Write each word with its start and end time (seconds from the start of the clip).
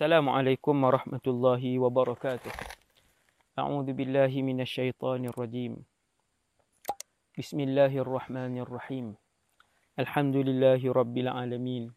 السلام 0.00 0.32
عليكم 0.32 0.84
ورحمة 0.84 1.26
الله 1.28 1.62
وبركاته. 1.76 2.52
أعوذ 3.60 3.92
بالله 3.92 4.32
من 4.32 4.64
الشيطان 4.64 5.28
الرجيم. 5.28 5.76
بسم 7.36 7.58
الله 7.60 7.92
الرحمن 8.00 8.64
الرحيم. 8.64 9.12
الحمد 10.00 10.36
لله 10.48 10.80
رب 10.80 11.16
العالمين 11.18 11.92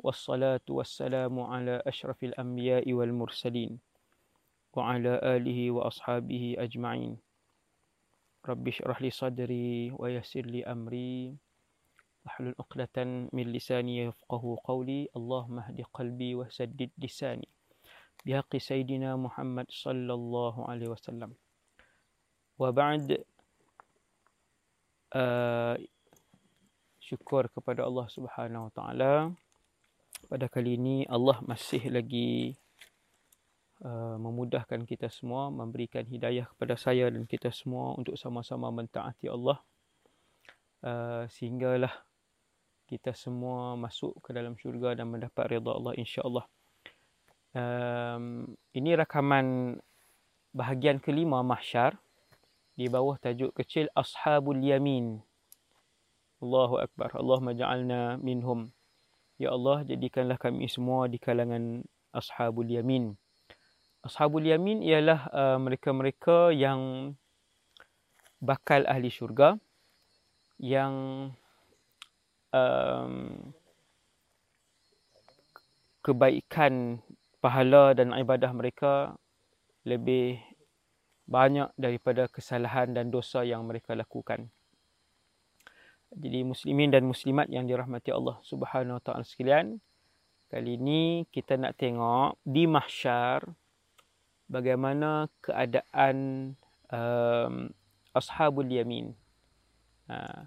والصلاة 0.00 0.64
والسلام 0.64 1.34
على 1.36 1.84
أشرف 1.84 2.24
الأنبياء 2.24 2.88
والمرسلين 2.88 3.72
وعلى 4.72 5.20
آله 5.20 5.58
وأصحابه 5.76 6.56
أجمعين. 6.56 7.20
رب 8.48 8.64
اشرح 8.64 8.96
لي 9.04 9.12
صدري 9.12 9.92
ويسر 9.92 10.44
لي 10.48 10.64
أمري. 10.64 11.36
واحلل 12.25 12.55
عقدة 12.59 12.97
من 13.33 13.45
لساني 13.49 14.05
يفقه 14.05 14.57
قولي 14.63 15.09
اللهم 15.15 15.59
اهد 15.59 15.81
قلبي 15.93 16.35
وسدد 16.35 16.89
لساني 16.97 17.49
بحق 18.25 18.57
سيدنا 18.57 19.15
محمد 19.15 19.65
صلى 19.69 20.13
الله 20.13 20.55
عليه 20.69 20.87
وسلم 20.87 21.31
وبعد 22.61 23.25
uh, 25.17 25.75
syukur 27.01 27.49
kepada 27.51 27.83
Allah 27.83 28.07
Subhanahu 28.07 28.69
Wa 28.69 28.73
Taala 28.77 29.13
pada 30.29 30.45
kali 30.45 30.77
ini 30.77 31.03
Allah 31.09 31.41
masih 31.43 31.89
lagi 31.89 32.53
uh, 33.81 34.15
memudahkan 34.21 34.85
kita 34.85 35.09
semua 35.09 35.49
memberikan 35.49 36.05
hidayah 36.05 36.45
kepada 36.53 36.77
saya 36.77 37.09
dan 37.09 37.25
kita 37.25 37.49
semua 37.49 37.97
untuk 37.97 38.13
sama-sama 38.15 38.69
mentaati 38.69 39.27
Allah 39.27 39.57
uh, 40.85 41.25
sehinggalah 41.27 41.91
kita 42.86 43.10
semua 43.12 43.74
masuk 43.74 44.14
ke 44.22 44.30
dalam 44.30 44.54
syurga 44.54 44.94
dan 44.94 45.10
mendapat 45.10 45.58
redha 45.58 45.70
Allah 45.74 45.94
insya-Allah. 45.98 46.46
Um, 47.56 48.54
ini 48.76 48.94
rakaman 48.94 49.78
bahagian 50.54 51.02
kelima 51.02 51.42
mahsyar 51.42 51.98
di 52.78 52.86
bawah 52.86 53.18
tajuk 53.18 53.50
kecil 53.58 53.90
Ashabul 53.96 54.62
Yamin. 54.62 55.18
Allahu 56.38 56.78
Akbar. 56.78 57.10
Allah 57.16 57.38
maja'alna 57.42 58.00
minhum. 58.20 58.68
Ya 59.40 59.52
Allah, 59.52 59.84
jadikanlah 59.84 60.36
kami 60.36 60.68
semua 60.68 61.08
di 61.08 61.16
kalangan 61.16 61.84
Ashabul 62.12 62.68
Yamin. 62.68 63.16
Ashabul 64.04 64.46
Yamin 64.46 64.84
ialah 64.84 65.26
uh, 65.32 65.58
mereka-mereka 65.58 66.54
yang 66.54 67.12
bakal 68.38 68.84
ahli 68.84 69.08
syurga 69.08 69.56
yang 70.60 71.32
um, 72.54 73.50
kebaikan 76.06 77.02
pahala 77.42 77.94
dan 77.94 78.14
ibadah 78.14 78.50
mereka 78.54 79.18
lebih 79.86 80.38
banyak 81.26 81.70
daripada 81.74 82.30
kesalahan 82.30 82.94
dan 82.94 83.10
dosa 83.10 83.42
yang 83.42 83.66
mereka 83.66 83.98
lakukan. 83.98 84.46
Jadi 86.14 86.46
muslimin 86.46 86.94
dan 86.94 87.02
muslimat 87.02 87.50
yang 87.50 87.66
dirahmati 87.66 88.14
Allah 88.14 88.38
Subhanahu 88.46 88.98
Wa 88.98 89.02
Taala 89.02 89.26
sekalian, 89.26 89.82
kali 90.46 90.78
ini 90.78 91.26
kita 91.34 91.58
nak 91.58 91.74
tengok 91.74 92.38
di 92.46 92.70
mahsyar 92.70 93.42
bagaimana 94.46 95.26
keadaan 95.42 96.54
um, 96.94 97.74
ashabul 98.14 98.70
yamin. 98.70 99.10
Ha, 100.06 100.46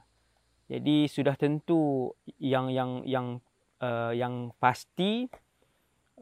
jadi 0.69 1.09
sudah 1.09 1.33
tentu 1.33 2.13
yang 2.37 2.69
yang 2.69 3.01
yang 3.09 3.27
uh, 3.81 4.13
yang 4.13 4.53
pasti 4.61 5.25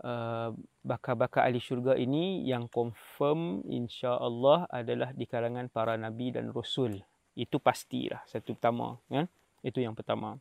uh, 0.08 0.56
bakal-bakal 0.88 1.44
ahli 1.44 1.60
syurga 1.60 2.00
ini 2.00 2.48
yang 2.48 2.72
confirm 2.72 3.68
insya-Allah 3.68 4.72
adalah 4.72 5.12
di 5.12 5.28
kalangan 5.28 5.68
para 5.68 6.00
nabi 6.00 6.32
dan 6.32 6.56
rasul. 6.56 6.96
Itu 7.36 7.60
pastilah 7.60 8.24
satu 8.24 8.56
pertama 8.56 8.96
kan. 9.12 9.28
Itu 9.60 9.84
yang 9.84 10.00
pertama. 10.00 10.40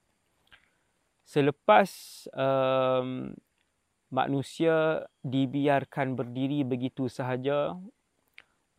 Selepas 1.26 1.90
um, 2.30 3.34
manusia 4.14 5.02
dibiarkan 5.26 6.14
berdiri 6.14 6.62
begitu 6.62 7.10
sahaja 7.10 7.74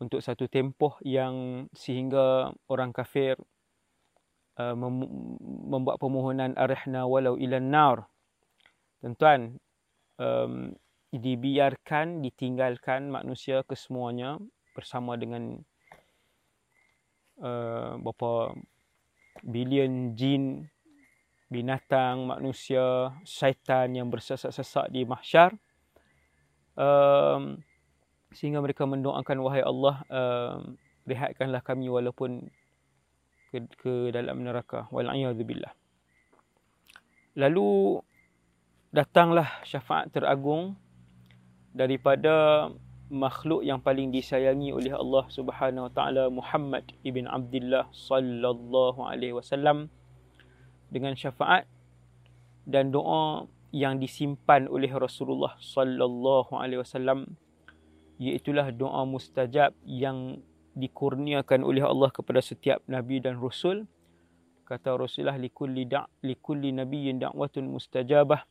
untuk 0.00 0.24
satu 0.24 0.48
tempoh 0.48 0.96
yang 1.04 1.68
sehingga 1.76 2.48
orang 2.72 2.96
kafir 2.96 3.36
Uh, 4.58 4.74
membuat 5.70 6.02
permohonan 6.02 6.50
arihna 6.58 7.06
walau 7.06 7.38
ilan 7.38 7.70
nar. 7.70 7.96
Tuan-tuan, 8.98 9.54
um, 10.18 10.74
dibiarkan, 11.14 12.26
ditinggalkan 12.26 13.06
manusia 13.06 13.62
kesemuanya 13.62 14.34
bersama 14.74 15.14
dengan 15.14 15.62
uh, 17.38 18.02
berapa 18.02 18.58
bilion 19.46 20.18
jin, 20.18 20.66
binatang, 21.46 22.26
manusia, 22.26 23.14
syaitan 23.22 23.94
yang 23.94 24.10
bersesak-sesak 24.10 24.90
di 24.90 25.06
mahsyar. 25.06 25.54
Um, 26.74 27.62
sehingga 28.34 28.58
mereka 28.58 28.90
mendoakan, 28.90 29.38
wahai 29.38 29.62
Allah, 29.62 30.02
um, 30.10 30.74
rehatkanlah 31.06 31.62
kami 31.62 31.86
walaupun 31.86 32.50
ke, 33.50 33.64
ke 33.80 33.92
dalam 34.14 34.44
neraka. 34.44 34.86
Wal'iyadzubillah 34.94 35.72
lalu 37.38 38.02
datanglah 38.90 39.46
syafaat 39.62 40.10
teragung 40.10 40.74
daripada 41.70 42.66
makhluk 43.08 43.62
yang 43.62 43.78
paling 43.78 44.10
disayangi 44.10 44.74
oleh 44.74 44.90
Allah 44.90 45.24
Subhanahu 45.30 45.86
wa 45.86 45.92
taala 45.94 46.24
Muhammad 46.28 46.90
ibn 47.06 47.30
Abdullah 47.30 47.86
sallallahu 47.94 49.00
alaihi 49.06 49.38
wasallam 49.38 49.86
dengan 50.90 51.14
syafaat 51.14 51.70
dan 52.66 52.90
doa 52.90 53.46
yang 53.70 54.02
disimpan 54.02 54.66
oleh 54.66 54.90
Rasulullah 54.90 55.54
sallallahu 55.62 56.52
alaihi 56.58 56.82
wasallam 56.82 57.38
iaitu 58.18 58.50
doa 58.74 59.06
mustajab 59.06 59.72
yang 59.86 60.42
dikurniakan 60.78 61.66
oleh 61.66 61.82
Allah 61.82 62.14
kepada 62.14 62.38
setiap 62.38 62.78
nabi 62.86 63.18
dan 63.18 63.42
rasul. 63.42 63.84
Kata 64.62 64.94
Rasulullah 64.94 65.40
likulli 65.40 65.88
da' 65.88 66.06
likulli 66.22 66.70
nabiyyin 66.70 67.18
da'watun 67.18 67.66
mustajabah. 67.66 68.46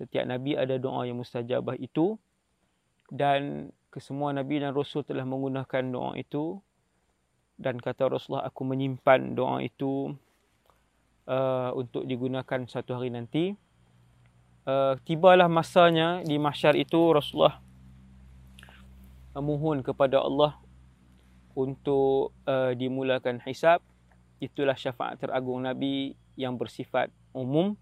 Setiap 0.00 0.24
nabi 0.24 0.56
ada 0.56 0.80
doa 0.80 1.04
yang 1.04 1.20
mustajabah 1.20 1.76
itu. 1.76 2.16
Dan 3.10 3.68
kesemua 3.92 4.32
nabi 4.32 4.62
dan 4.62 4.72
rasul 4.72 5.04
telah 5.04 5.26
menggunakan 5.28 5.84
doa 5.92 6.16
itu. 6.16 6.56
Dan 7.60 7.76
kata 7.76 8.08
Rasulullah 8.08 8.48
aku 8.48 8.64
menyimpan 8.64 9.36
doa 9.36 9.60
itu 9.60 10.16
uh, 11.28 11.70
untuk 11.76 12.08
digunakan 12.08 12.64
satu 12.64 12.96
hari 12.96 13.12
nanti. 13.12 13.52
Uh, 14.64 14.96
tibalah 15.04 15.50
masanya 15.50 16.24
di 16.24 16.40
mahsyar 16.40 16.72
itu 16.78 16.96
Rasulullah 17.12 17.60
memohon 19.32 19.80
kepada 19.80 20.20
Allah 20.20 20.59
untuk 21.54 22.36
uh, 22.46 22.72
dimulakan 22.74 23.42
hisab 23.44 23.82
itulah 24.40 24.74
syafaat 24.74 25.20
teragung 25.20 25.62
nabi 25.64 26.16
yang 26.38 26.56
bersifat 26.56 27.12
umum 27.36 27.76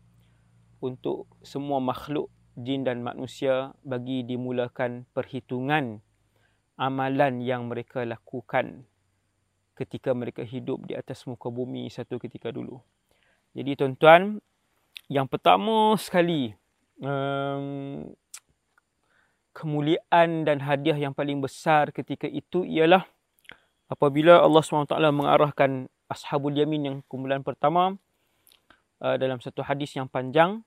untuk 0.83 1.31
semua 1.43 1.79
makhluk 1.79 2.31
jin 2.59 2.83
dan 2.83 3.03
manusia 3.03 3.71
bagi 3.87 4.27
dimulakan 4.27 5.07
perhitungan 5.15 6.03
amalan 6.79 7.43
yang 7.43 7.71
mereka 7.71 8.03
lakukan 8.03 8.87
ketika 9.79 10.11
mereka 10.11 10.43
hidup 10.43 10.83
di 10.87 10.99
atas 10.99 11.23
muka 11.27 11.47
bumi 11.51 11.87
satu 11.87 12.19
ketika 12.19 12.51
dulu. 12.51 12.83
Jadi 13.55 13.79
tuan-tuan, 13.79 14.43
yang 15.07 15.31
pertama 15.31 15.95
sekali 15.95 16.51
um, 16.99 18.07
kemuliaan 19.55 20.47
dan 20.47 20.59
hadiah 20.63 20.99
yang 20.99 21.15
paling 21.15 21.39
besar 21.39 21.91
ketika 21.95 22.27
itu 22.27 22.67
ialah 22.67 23.07
apabila 23.89 24.45
Allah 24.45 24.63
SWT 24.63 24.95
mengarahkan 25.13 25.89
Ashabul 26.09 26.57
Yamin 26.57 26.83
yang 26.85 26.97
kumpulan 27.05 27.45
pertama 27.45 27.97
uh, 29.05 29.17
dalam 29.21 29.41
satu 29.41 29.61
hadis 29.61 29.93
yang 29.97 30.09
panjang 30.09 30.65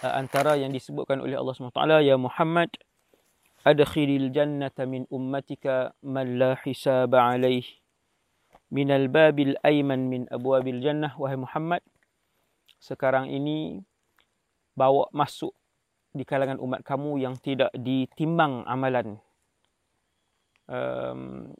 uh, 0.00 0.14
antara 0.16 0.56
yang 0.56 0.72
disebutkan 0.72 1.20
oleh 1.20 1.36
Allah 1.36 1.52
SWT 1.52 1.80
Ya 2.00 2.16
Muhammad 2.16 2.72
Adkhilil 3.66 4.32
jannata 4.32 4.88
min 4.88 5.04
ummatika 5.12 5.92
man 6.00 6.40
la 6.40 6.56
hisaba 6.62 7.36
alaih 7.36 7.66
min 8.72 8.88
al-babil 8.88 9.58
ayman 9.60 10.08
min 10.08 10.24
abwabil 10.32 10.80
jannah. 10.80 11.12
Wahai 11.18 11.36
Muhammad 11.36 11.82
sekarang 12.78 13.28
ini 13.28 13.82
bawa 14.78 15.10
masuk 15.10 15.52
di 16.14 16.22
kalangan 16.22 16.62
umat 16.62 16.86
kamu 16.86 17.20
yang 17.20 17.34
tidak 17.36 17.68
ditimbang 17.74 18.64
amalan. 18.64 19.20
Um, 20.70 21.52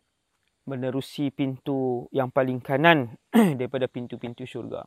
menerusi 0.68 1.32
pintu 1.32 2.04
yang 2.12 2.28
paling 2.28 2.60
kanan 2.60 3.16
daripada 3.58 3.88
pintu-pintu 3.88 4.44
syurga. 4.44 4.84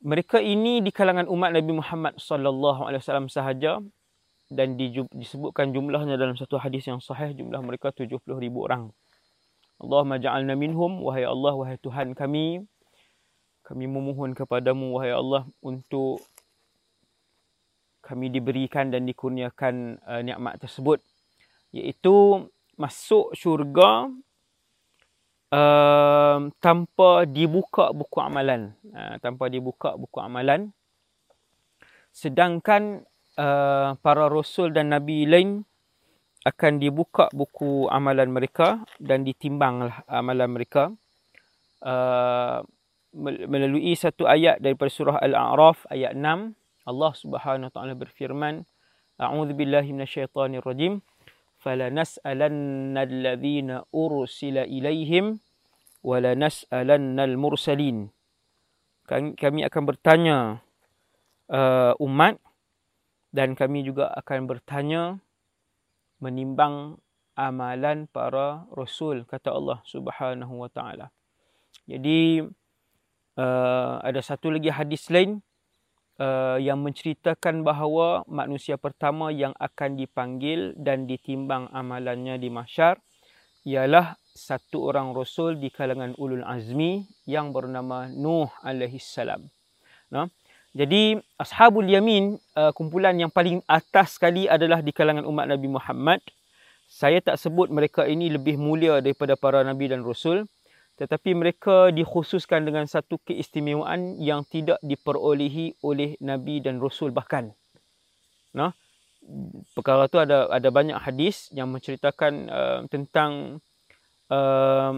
Mereka 0.00 0.40
ini 0.40 0.80
di 0.80 0.88
kalangan 0.88 1.28
umat 1.28 1.52
Nabi 1.52 1.72
Muhammad 1.76 2.16
sallallahu 2.16 2.88
alaihi 2.88 3.04
wasallam 3.04 3.28
sahaja 3.28 3.84
dan 4.48 4.80
disebutkan 5.12 5.76
jumlahnya 5.76 6.16
dalam 6.16 6.32
satu 6.32 6.56
hadis 6.56 6.88
yang 6.88 7.04
sahih 7.04 7.36
jumlah 7.36 7.60
mereka 7.60 7.92
70 7.92 8.24
ribu 8.24 8.64
orang. 8.64 8.88
Allahumma 9.78 10.16
ja'alna 10.16 10.56
minhum 10.56 11.04
wahai 11.04 11.28
Allah 11.28 11.54
wahai 11.54 11.76
Tuhan 11.78 12.16
kami 12.16 12.64
kami 13.62 13.84
memohon 13.84 14.32
kepadamu 14.32 14.96
wahai 14.96 15.12
Allah 15.12 15.44
untuk 15.60 16.24
kami 18.00 18.32
diberikan 18.32 18.88
dan 18.88 19.04
dikurniakan 19.04 20.00
uh, 20.02 20.24
nikmat 20.24 20.56
tersebut 20.56 21.04
iaitu 21.76 22.48
masuk 22.80 23.36
syurga 23.36 24.08
uh, 25.52 26.38
tanpa 26.60 27.24
dibuka 27.28 27.92
buku 27.92 28.18
amalan. 28.20 28.72
Uh, 28.92 29.16
tanpa 29.20 29.48
dibuka 29.52 29.94
buku 29.94 30.18
amalan. 30.20 30.72
Sedangkan 32.12 33.04
uh, 33.36 33.94
para 34.00 34.24
rasul 34.28 34.72
dan 34.72 34.92
nabi 34.92 35.28
lain 35.28 35.62
akan 36.46 36.72
dibuka 36.80 37.28
buku 37.34 37.90
amalan 37.92 38.32
mereka 38.32 38.82
dan 38.96 39.26
ditimbanglah 39.26 40.02
amalan 40.08 40.48
mereka. 40.48 40.92
Uh, 41.78 42.64
melalui 43.48 43.96
satu 43.96 44.28
ayat 44.28 44.60
daripada 44.60 44.92
surah 44.92 45.16
al-a'raf 45.18 45.88
ayat 45.88 46.12
6 46.12 46.52
Allah 46.88 47.12
Subhanahu 47.16 47.68
wa 47.68 47.72
taala 47.72 47.94
berfirman 47.96 48.64
A'udzu 49.18 49.50
billahi 49.56 49.90
minasyaitonir 49.90 50.62
rajim 50.62 51.02
nas'alanna 51.76 53.04
alladhina 53.04 53.84
ursila 53.92 54.64
ilaihim 54.64 55.36
wala 56.00 56.32
nas'alanna 56.32 57.28
al-mursalin 57.28 58.08
kami 59.08 59.64
akan 59.64 59.82
bertanya 59.88 60.60
uh, 61.48 61.96
umat 61.96 62.36
dan 63.32 63.56
kami 63.56 63.84
juga 63.84 64.12
akan 64.12 64.44
bertanya 64.44 65.16
menimbang 66.20 67.00
amalan 67.38 68.04
para 68.10 68.68
rasul 68.74 69.24
kata 69.24 69.54
Allah 69.54 69.78
Subhanahu 69.86 70.60
wa 70.60 70.68
taala. 70.68 71.08
Jadi 71.88 72.44
uh, 73.38 73.94
ada 74.04 74.20
satu 74.20 74.52
lagi 74.52 74.68
hadis 74.68 75.08
lain 75.08 75.40
uh, 76.18 76.58
yang 76.60 76.82
menceritakan 76.82 77.62
bahawa 77.62 78.26
manusia 78.28 78.76
pertama 78.76 79.30
yang 79.32 79.54
akan 79.56 79.96
dipanggil 79.96 80.74
dan 80.76 81.06
ditimbang 81.06 81.70
amalannya 81.72 82.36
di 82.36 82.50
mahsyar 82.50 82.98
ialah 83.66 84.18
satu 84.34 84.86
orang 84.86 85.10
rasul 85.10 85.58
di 85.58 85.70
kalangan 85.70 86.14
ulul 86.14 86.46
azmi 86.46 87.06
yang 87.26 87.50
bernama 87.50 88.06
Nuh 88.06 88.46
alaihi 88.62 89.02
salam. 89.02 89.50
Nah, 90.14 90.30
jadi 90.72 91.18
ashabul 91.36 91.90
yamin 91.90 92.38
uh, 92.54 92.70
kumpulan 92.70 93.18
yang 93.18 93.34
paling 93.34 93.64
atas 93.66 94.14
sekali 94.14 94.46
adalah 94.46 94.78
di 94.78 94.94
kalangan 94.94 95.26
umat 95.26 95.50
Nabi 95.50 95.68
Muhammad. 95.68 96.22
Saya 96.88 97.20
tak 97.20 97.36
sebut 97.36 97.68
mereka 97.68 98.08
ini 98.08 98.32
lebih 98.32 98.56
mulia 98.56 99.04
daripada 99.04 99.36
para 99.36 99.60
nabi 99.60 99.92
dan 99.92 100.00
rasul, 100.00 100.48
tetapi 100.98 101.30
mereka 101.38 101.94
dikhususkan 101.94 102.66
dengan 102.66 102.90
satu 102.90 103.22
keistimewaan 103.22 104.18
yang 104.18 104.42
tidak 104.42 104.82
diperolehi 104.82 105.78
oleh 105.86 106.18
Nabi 106.18 106.58
dan 106.58 106.82
Rasul 106.82 107.14
bahkan. 107.14 107.54
Nah, 108.50 108.74
perkara 109.78 110.10
tu 110.10 110.18
ada 110.18 110.50
ada 110.50 110.68
banyak 110.74 110.98
hadis 110.98 111.54
yang 111.54 111.70
menceritakan 111.70 112.32
uh, 112.50 112.80
tentang 112.90 113.62
uh, 114.34 114.94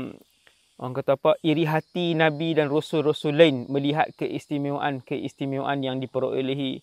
orang 0.81 0.95
kata 0.97 1.21
apa 1.21 1.37
iri 1.45 1.69
hati 1.69 2.17
Nabi 2.17 2.57
dan 2.57 2.73
Rasul-Rasul 2.73 3.37
lain 3.37 3.57
melihat 3.69 4.09
keistimewaan-keistimewaan 4.17 5.85
yang 5.85 6.01
diperolehi 6.01 6.81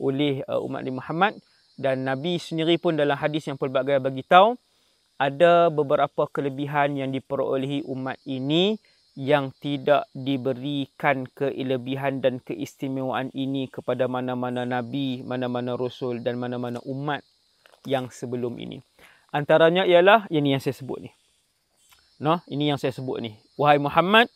oleh 0.00 0.40
uh, 0.48 0.64
umat 0.64 0.80
Nabi 0.80 0.96
Muhammad 0.96 1.32
dan 1.76 2.08
Nabi 2.08 2.40
sendiri 2.40 2.80
pun 2.80 2.96
dalam 2.96 3.20
hadis 3.20 3.44
yang 3.44 3.60
pelbagai 3.60 4.00
bagi 4.00 4.24
tahu 4.24 4.56
ada 5.16 5.72
beberapa 5.72 6.28
kelebihan 6.28 6.96
yang 6.96 7.12
diperolehi 7.12 7.84
umat 7.88 8.20
ini 8.28 8.76
yang 9.16 9.48
tidak 9.64 10.04
diberikan 10.12 11.24
kelebihan 11.32 12.20
dan 12.20 12.36
keistimewaan 12.44 13.32
ini 13.32 13.64
kepada 13.72 14.04
mana-mana 14.12 14.68
nabi, 14.68 15.24
mana-mana 15.24 15.72
rasul 15.72 16.20
dan 16.20 16.36
mana-mana 16.36 16.84
umat 16.84 17.24
yang 17.88 18.12
sebelum 18.12 18.60
ini. 18.60 18.84
Antaranya 19.32 19.88
ialah 19.88 20.28
ini 20.28 20.52
yang 20.52 20.60
saya 20.60 20.76
sebut 20.76 21.08
ni. 21.08 21.10
Noh, 22.20 22.44
ini 22.52 22.68
yang 22.68 22.76
saya 22.76 22.92
sebut 22.92 23.24
ni. 23.24 23.40
Wahai 23.56 23.80
Muhammad, 23.80 24.28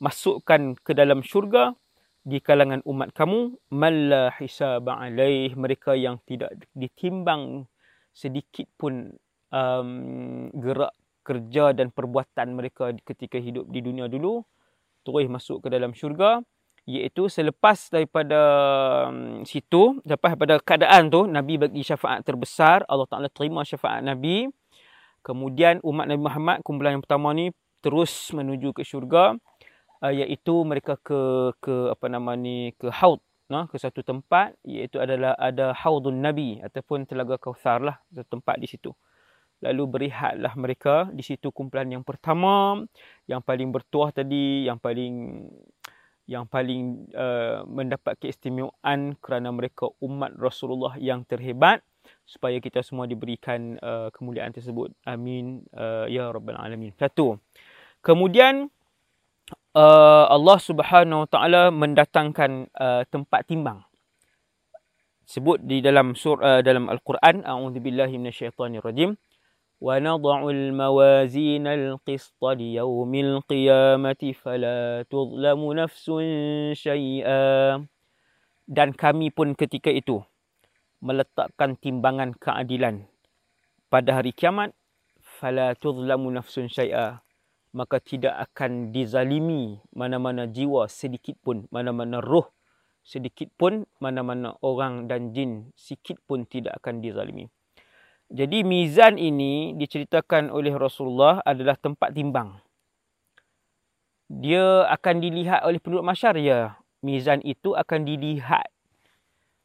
masukkan 0.00 0.72
ke 0.80 0.96
dalam 0.96 1.20
syurga 1.20 1.76
di 2.24 2.40
kalangan 2.40 2.80
umat 2.88 3.12
kamu 3.12 3.60
malla 3.76 4.32
hisab 4.40 4.88
alaih 4.88 5.52
mereka 5.60 5.92
yang 5.92 6.16
tidak 6.24 6.56
ditimbang 6.72 7.68
sedikit 8.16 8.64
pun 8.80 9.12
um, 9.54 10.50
gerak 10.58 10.90
kerja 11.22 11.70
dan 11.70 11.94
perbuatan 11.94 12.52
mereka 12.52 12.90
ketika 13.06 13.38
hidup 13.38 13.70
di 13.70 13.80
dunia 13.80 14.10
dulu 14.10 14.42
terus 15.06 15.30
masuk 15.30 15.62
ke 15.64 15.68
dalam 15.70 15.94
syurga 15.94 16.42
iaitu 16.84 17.32
selepas 17.32 17.88
daripada 17.88 18.40
um, 19.08 19.46
situ 19.46 20.02
lepas 20.04 20.36
daripada 20.36 20.60
keadaan 20.60 21.08
tu 21.08 21.24
nabi 21.30 21.56
bagi 21.56 21.80
syafaat 21.80 22.26
terbesar 22.26 22.82
Allah 22.90 23.08
Taala 23.08 23.32
terima 23.32 23.64
syafaat 23.64 24.02
nabi. 24.04 24.50
Kemudian 25.24 25.80
umat 25.80 26.04
Nabi 26.04 26.20
Muhammad 26.20 26.60
kumpulan 26.60 27.00
yang 27.00 27.04
pertama 27.08 27.32
ni 27.32 27.48
terus 27.80 28.28
menuju 28.36 28.76
ke 28.76 28.84
syurga 28.84 29.32
uh, 30.04 30.12
iaitu 30.12 30.64
mereka 30.64 31.00
ke 31.00 31.52
ke 31.60 31.92
apa 31.92 32.06
nama 32.12 32.32
ni 32.32 32.72
ke 32.80 32.92
haud 32.92 33.20
nah 33.44 33.68
ke 33.68 33.76
satu 33.76 34.00
tempat 34.00 34.56
iaitu 34.64 34.96
adalah 34.96 35.36
ada 35.36 35.76
haudun 35.76 36.16
nabi 36.16 36.64
ataupun 36.64 37.04
telaga 37.04 37.36
kautsar 37.36 37.84
lah 37.84 38.00
satu 38.08 38.40
tempat 38.40 38.56
di 38.56 38.64
situ 38.64 38.96
lalu 39.64 39.82
berehatlah 39.88 40.52
mereka 40.60 41.08
di 41.08 41.24
situ 41.24 41.48
kumpulan 41.48 41.88
yang 41.88 42.04
pertama 42.04 42.84
yang 43.24 43.40
paling 43.40 43.72
bertuah 43.72 44.12
tadi 44.12 44.68
yang 44.68 44.76
paling 44.76 45.48
yang 46.24 46.48
paling 46.48 47.08
uh, 47.12 47.64
mendapat 47.68 48.16
keistimewaan 48.16 49.16
kerana 49.20 49.52
mereka 49.52 49.92
umat 50.00 50.32
Rasulullah 50.36 50.96
yang 50.96 51.24
terhebat 51.28 51.84
supaya 52.24 52.56
kita 52.60 52.80
semua 52.80 53.04
diberikan 53.04 53.76
uh, 53.80 54.08
kemuliaan 54.12 54.52
tersebut. 54.52 54.92
Amin 55.04 55.64
uh, 55.76 56.08
ya 56.08 56.32
rabbal 56.32 56.56
alamin. 56.56 56.96
Satu. 56.96 57.36
Kemudian 58.00 58.72
uh, 59.76 60.26
Allah 60.28 60.58
Subhanahu 60.60 61.24
wa 61.24 61.28
taala 61.28 61.62
mendatangkan 61.68 62.72
uh, 62.72 63.02
tempat 63.08 63.44
timbang. 63.44 63.84
Sebut 65.24 65.60
di 65.60 65.80
dalam 65.80 66.12
surah 66.12 66.60
uh, 66.60 66.60
dalam 66.60 66.88
al-Quran 66.92 67.44
a'udzubillahi 67.44 68.20
minasyaitonirrajim 68.20 69.16
ونضع 69.83 70.39
الموازين 70.49 71.65
القسط 71.67 72.41
ليوم 72.45 73.13
القيامة 73.15 74.21
فلا 74.43 75.07
تظلم 75.07 75.61
نفس 75.73 76.05
شيئا 76.75 77.43
dan 78.69 78.93
kami 78.93 79.33
pun 79.33 79.57
ketika 79.57 79.89
itu 79.89 80.21
meletakkan 81.01 81.73
timbangan 81.79 82.37
keadilan 82.37 83.07
pada 83.89 84.21
hari 84.21 84.29
kiamat 84.35 84.75
fala 85.17 85.73
tuzlamu 85.73 86.29
nafsun 86.29 86.69
syai'a 86.69 87.23
maka 87.73 87.97
tidak 87.97 88.35
akan 88.51 88.93
dizalimi 88.93 89.81
mana-mana 89.95 90.45
jiwa 90.45 90.85
sedikit 90.85 91.39
pun 91.41 91.65
mana-mana 91.73 92.21
roh 92.21 92.51
sedikit 93.01 93.49
pun 93.57 93.89
mana-mana 93.97 94.53
orang 94.61 95.09
dan 95.09 95.33
jin 95.33 95.73
sikit 95.73 96.21
pun 96.29 96.45
tidak 96.45 96.77
akan 96.83 97.01
dizalimi 97.01 97.49
jadi 98.32 98.64
mizan 98.64 99.20
ini 99.20 99.76
diceritakan 99.76 100.48
oleh 100.48 100.72
Rasulullah 100.72 101.44
adalah 101.44 101.76
tempat 101.76 102.16
timbang. 102.16 102.56
Dia 104.32 104.88
akan 104.88 105.20
dilihat 105.20 105.60
oleh 105.68 105.76
penduduk 105.76 106.08
masyarakat. 106.08 106.40
Ya, 106.40 106.80
mizan 107.04 107.44
itu 107.44 107.76
akan 107.76 108.08
dilihat. 108.08 108.72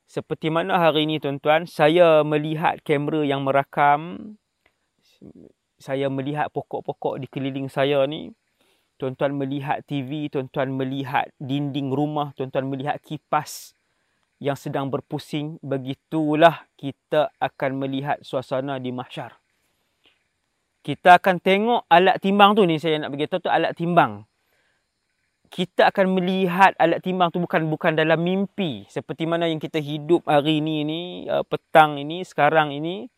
Seperti 0.09 0.51
mana 0.51 0.75
hari 0.75 1.07
ini 1.07 1.21
tuan-tuan, 1.23 1.69
saya 1.69 2.25
melihat 2.27 2.83
kamera 2.83 3.23
yang 3.23 3.47
merakam. 3.47 4.35
Saya 5.79 6.11
melihat 6.11 6.51
pokok-pokok 6.51 7.23
di 7.23 7.31
keliling 7.31 7.71
saya 7.71 8.03
ni. 8.03 8.35
Tuan-tuan 8.99 9.31
melihat 9.31 9.79
TV, 9.87 10.27
tuan-tuan 10.27 10.75
melihat 10.75 11.31
dinding 11.39 11.95
rumah, 11.95 12.35
tuan-tuan 12.35 12.67
melihat 12.67 12.99
kipas 12.99 13.78
yang 14.39 14.55
sedang 14.55 14.87
berpusing, 14.87 15.59
begitulah 15.59 16.63
kita 16.79 17.27
akan 17.43 17.71
melihat 17.75 18.23
suasana 18.23 18.79
di 18.79 18.95
mahsyar. 18.95 19.35
Kita 20.79 21.19
akan 21.19 21.43
tengok 21.43 21.81
alat 21.91 22.23
timbang 22.23 22.55
tu 22.55 22.63
ni 22.63 22.79
saya 22.79 23.03
nak 23.03 23.11
beritahu 23.11 23.43
tu 23.43 23.51
alat 23.51 23.75
timbang. 23.75 24.23
Kita 25.51 25.91
akan 25.91 26.15
melihat 26.15 26.71
alat 26.79 27.03
timbang 27.03 27.35
tu 27.35 27.43
bukan 27.43 27.67
bukan 27.67 27.99
dalam 27.99 28.23
mimpi 28.23 28.87
seperti 28.87 29.27
mana 29.27 29.51
yang 29.51 29.59
kita 29.59 29.83
hidup 29.83 30.23
hari 30.23 30.63
ini 30.63 30.87
ni 30.87 31.01
uh, 31.27 31.43
petang 31.43 31.99
ini 31.99 32.23
sekarang 32.23 32.71
ini 32.71 33.11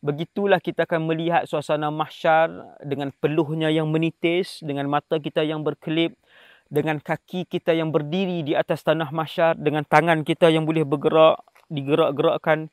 begitulah 0.00 0.60
kita 0.64 0.88
akan 0.88 1.08
melihat 1.08 1.44
suasana 1.44 1.92
mahsyar 1.92 2.76
dengan 2.80 3.12
peluhnya 3.20 3.68
yang 3.68 3.88
menitis 3.92 4.64
dengan 4.64 4.88
mata 4.88 5.20
kita 5.20 5.44
yang 5.44 5.60
berkelip 5.60 6.16
dengan 6.68 6.98
kaki 7.00 7.46
kita 7.46 7.76
yang 7.76 7.92
berdiri 7.94 8.42
di 8.42 8.52
atas 8.56 8.82
tanah 8.82 9.12
masyar, 9.12 9.54
dengan 9.58 9.84
tangan 9.84 10.24
kita 10.24 10.48
yang 10.48 10.64
boleh 10.64 10.84
bergerak, 10.84 11.40
digerak-gerakkan. 11.68 12.72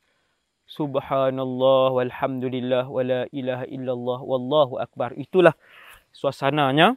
subhanallah 0.71 1.91
walhamdulillah 1.91 2.87
wala 2.87 3.27
ilaha 3.35 3.67
illallah 3.67 4.19
wallahu 4.23 4.79
akbar. 4.79 5.11
Itulah 5.19 5.51
suasananya. 6.15 6.95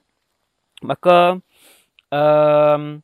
Maka 0.78 1.42
um, 2.14 3.02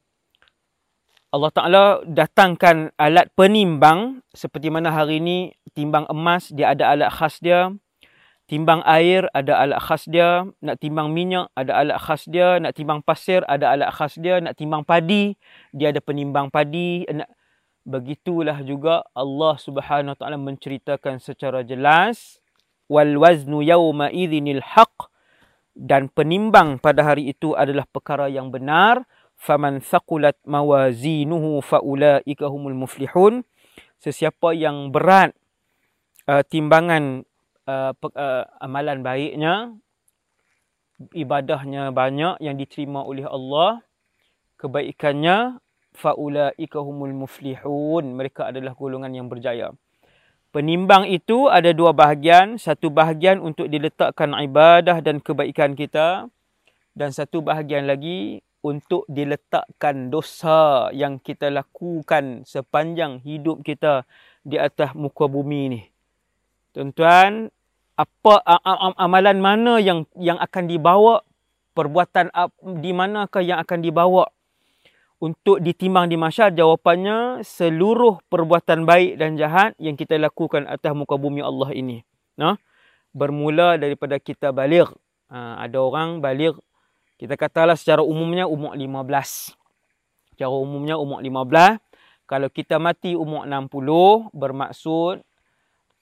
Allah 1.30 1.50
Ta'ala 1.54 1.84
datangkan 2.06 2.90
alat 2.98 3.30
penimbang 3.38 4.22
seperti 4.34 4.70
mana 4.70 4.90
hari 4.90 5.22
ini 5.22 5.54
timbang 5.74 6.06
emas 6.10 6.50
dia 6.50 6.74
ada 6.74 6.90
alat 6.90 7.10
khas 7.14 7.38
dia 7.38 7.70
timbang 8.50 8.82
air 8.82 9.30
ada 9.30 9.62
alat 9.62 9.78
khas 9.78 10.10
dia 10.10 10.42
nak 10.58 10.82
timbang 10.82 11.14
minyak 11.14 11.54
ada 11.54 11.86
alat 11.86 12.02
khas 12.02 12.26
dia 12.26 12.58
nak 12.58 12.74
timbang 12.74 12.98
pasir 12.98 13.46
ada 13.46 13.70
alat 13.70 13.94
khas 13.94 14.18
dia 14.18 14.42
nak 14.42 14.58
timbang 14.58 14.82
padi 14.82 15.38
dia 15.70 15.94
ada 15.94 16.02
penimbang 16.02 16.50
padi 16.50 17.06
begitulah 17.86 18.58
juga 18.66 19.06
Allah 19.14 19.54
Subhanahu 19.54 20.18
taala 20.18 20.34
menceritakan 20.34 21.22
secara 21.22 21.62
jelas 21.62 22.42
wal 22.90 23.22
waznu 23.22 23.62
yawma 23.62 24.10
idzinil 24.10 24.66
haqq 24.66 25.06
dan 25.78 26.10
penimbang 26.10 26.82
pada 26.82 27.06
hari 27.06 27.30
itu 27.30 27.54
adalah 27.54 27.86
perkara 27.86 28.26
yang 28.26 28.50
benar 28.50 29.06
faman 29.38 29.78
thaqulat 29.78 30.34
mawazinuhu 30.42 31.62
faulaika 31.62 32.50
humul 32.50 32.74
muflihun 32.74 33.46
sesiapa 34.02 34.58
yang 34.58 34.90
berat 34.90 35.38
uh, 36.26 36.42
timbangan 36.42 37.29
uh, 37.68 37.92
uh, 37.92 38.44
amalan 38.60 39.02
baiknya 39.02 39.74
ibadahnya 41.16 41.88
banyak 41.90 42.36
yang 42.44 42.60
diterima 42.60 43.00
oleh 43.00 43.24
Allah 43.24 43.80
kebaikannya 44.60 45.56
faulaika 45.96 46.78
humul 46.84 47.24
muflihun. 47.24 48.04
Mereka 48.12 48.52
adalah 48.52 48.76
golongan 48.76 49.16
yang 49.16 49.26
berjaya. 49.32 49.72
Penimbang 50.50 51.06
itu 51.06 51.46
ada 51.46 51.70
dua 51.72 51.96
bahagian. 51.96 52.60
Satu 52.60 52.90
bahagian 52.92 53.40
untuk 53.40 53.70
diletakkan 53.70 54.34
ibadah 54.36 55.00
dan 55.00 55.22
kebaikan 55.22 55.72
kita. 55.72 56.28
Dan 56.92 57.14
satu 57.14 57.40
bahagian 57.40 57.86
lagi 57.86 58.42
untuk 58.60 59.08
diletakkan 59.08 60.12
dosa 60.12 60.92
yang 60.92 61.16
kita 61.16 61.48
lakukan 61.48 62.44
sepanjang 62.44 63.24
hidup 63.24 63.64
kita 63.64 64.04
di 64.44 64.60
atas 64.60 64.92
muka 64.92 65.30
bumi 65.30 65.62
ni. 65.70 65.80
Tuan-tuan, 66.70 67.50
apa 67.98 68.34
amalan 68.96 69.38
mana 69.42 69.76
yang 69.82 70.06
yang 70.16 70.38
akan 70.38 70.64
dibawa? 70.70 71.26
Perbuatan 71.70 72.34
di 72.82 72.90
manakah 72.90 73.40
yang 73.46 73.62
akan 73.62 73.78
dibawa 73.78 74.26
untuk 75.22 75.62
ditimbang 75.62 76.10
di 76.10 76.18
masyarakat? 76.18 76.58
Jawapannya 76.58 77.46
seluruh 77.46 78.18
perbuatan 78.26 78.82
baik 78.84 79.16
dan 79.22 79.38
jahat 79.38 79.78
yang 79.78 79.94
kita 79.94 80.18
lakukan 80.18 80.66
atas 80.66 80.92
muka 80.92 81.14
bumi 81.14 81.40
Allah 81.40 81.70
ini. 81.72 82.02
Nah, 82.34 82.58
bermula 83.14 83.78
daripada 83.78 84.18
kita 84.18 84.50
balik. 84.50 84.90
Ha, 85.30 85.62
ada 85.62 85.78
orang 85.78 86.18
balik 86.18 86.58
kita 87.20 87.36
katalah 87.36 87.76
secara 87.76 88.00
umumnya 88.00 88.48
umur 88.48 88.72
15. 88.72 89.52
Secara 90.32 90.56
umumnya 90.56 90.96
umur 90.96 91.20
15. 91.20 91.76
Kalau 92.24 92.48
kita 92.48 92.80
mati 92.80 93.12
umur 93.12 93.44
60 93.44 94.32
bermaksud 94.32 95.20